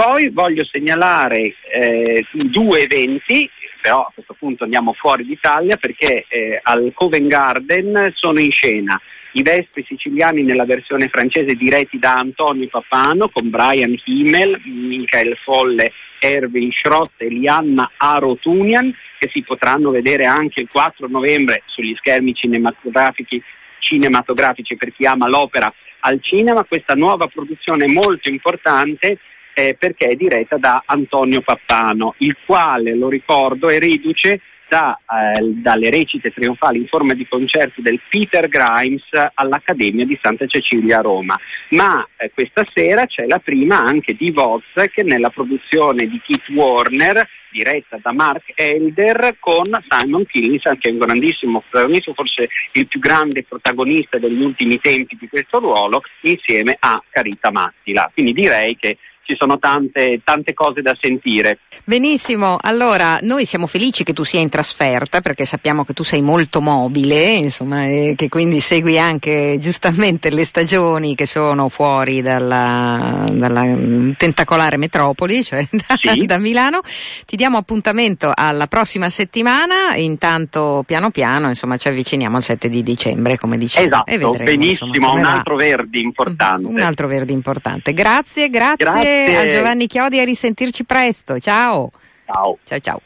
[0.00, 3.50] Poi voglio segnalare eh, due eventi
[3.82, 9.00] però a questo punto andiamo fuori d'Italia perché eh, al Covent Garden sono in scena
[9.32, 15.90] i Vespi siciliani nella versione francese diretti da Antonio Papano con Brian Himmel, Michael Folle,
[16.20, 22.34] Erwin Schrott e Lianna Arotunian che si potranno vedere anche il 4 novembre sugli schermi
[22.34, 23.42] cinematografici,
[23.80, 26.62] cinematografici per chi ama l'opera al cinema.
[26.62, 29.18] Questa nuova produzione molto importante
[29.58, 35.42] eh, perché è diretta da Antonio Pappano, il quale, lo ricordo, è riduce da, eh,
[35.42, 41.02] dalle recite trionfali in forma di concerto del Peter Grimes all'Accademia di Santa Cecilia a
[41.02, 41.36] Roma.
[41.70, 47.28] Ma eh, questa sera c'è la prima anche di Wozzeck nella produzione di Keith Warner
[47.50, 53.00] diretta da Mark Elder con Simon Kinnisan che è un grandissimo protagonista, forse il più
[53.00, 58.08] grande protagonista degli ultimi tempi di questo ruolo insieme a Carita Mattila.
[58.12, 58.98] Quindi direi che
[59.28, 61.58] ci sono tante, tante cose da sentire.
[61.84, 66.22] Benissimo, allora noi siamo felici che tu sia in trasferta perché sappiamo che tu sei
[66.22, 73.26] molto mobile, insomma, e che quindi segui anche giustamente le stagioni che sono fuori dalla,
[73.30, 73.76] dalla
[74.16, 76.24] tentacolare metropoli, cioè da, sì.
[76.24, 76.80] da, Milano.
[77.26, 82.82] Ti diamo appuntamento alla prossima settimana, intanto piano piano insomma, ci avviciniamo al 7 di
[82.82, 83.86] dicembre, come dicevo.
[83.86, 85.64] Esatto, vedremo, benissimo, insomma, un altro va.
[85.64, 86.66] verdi importante.
[86.66, 87.92] Un altro verdi importante.
[87.92, 89.17] Grazie, grazie.
[89.24, 91.38] Grazie a Giovanni Chiodi e a risentirci presto.
[91.38, 91.90] Ciao.
[92.26, 92.58] Ciao.
[92.64, 93.00] Ciao ciao.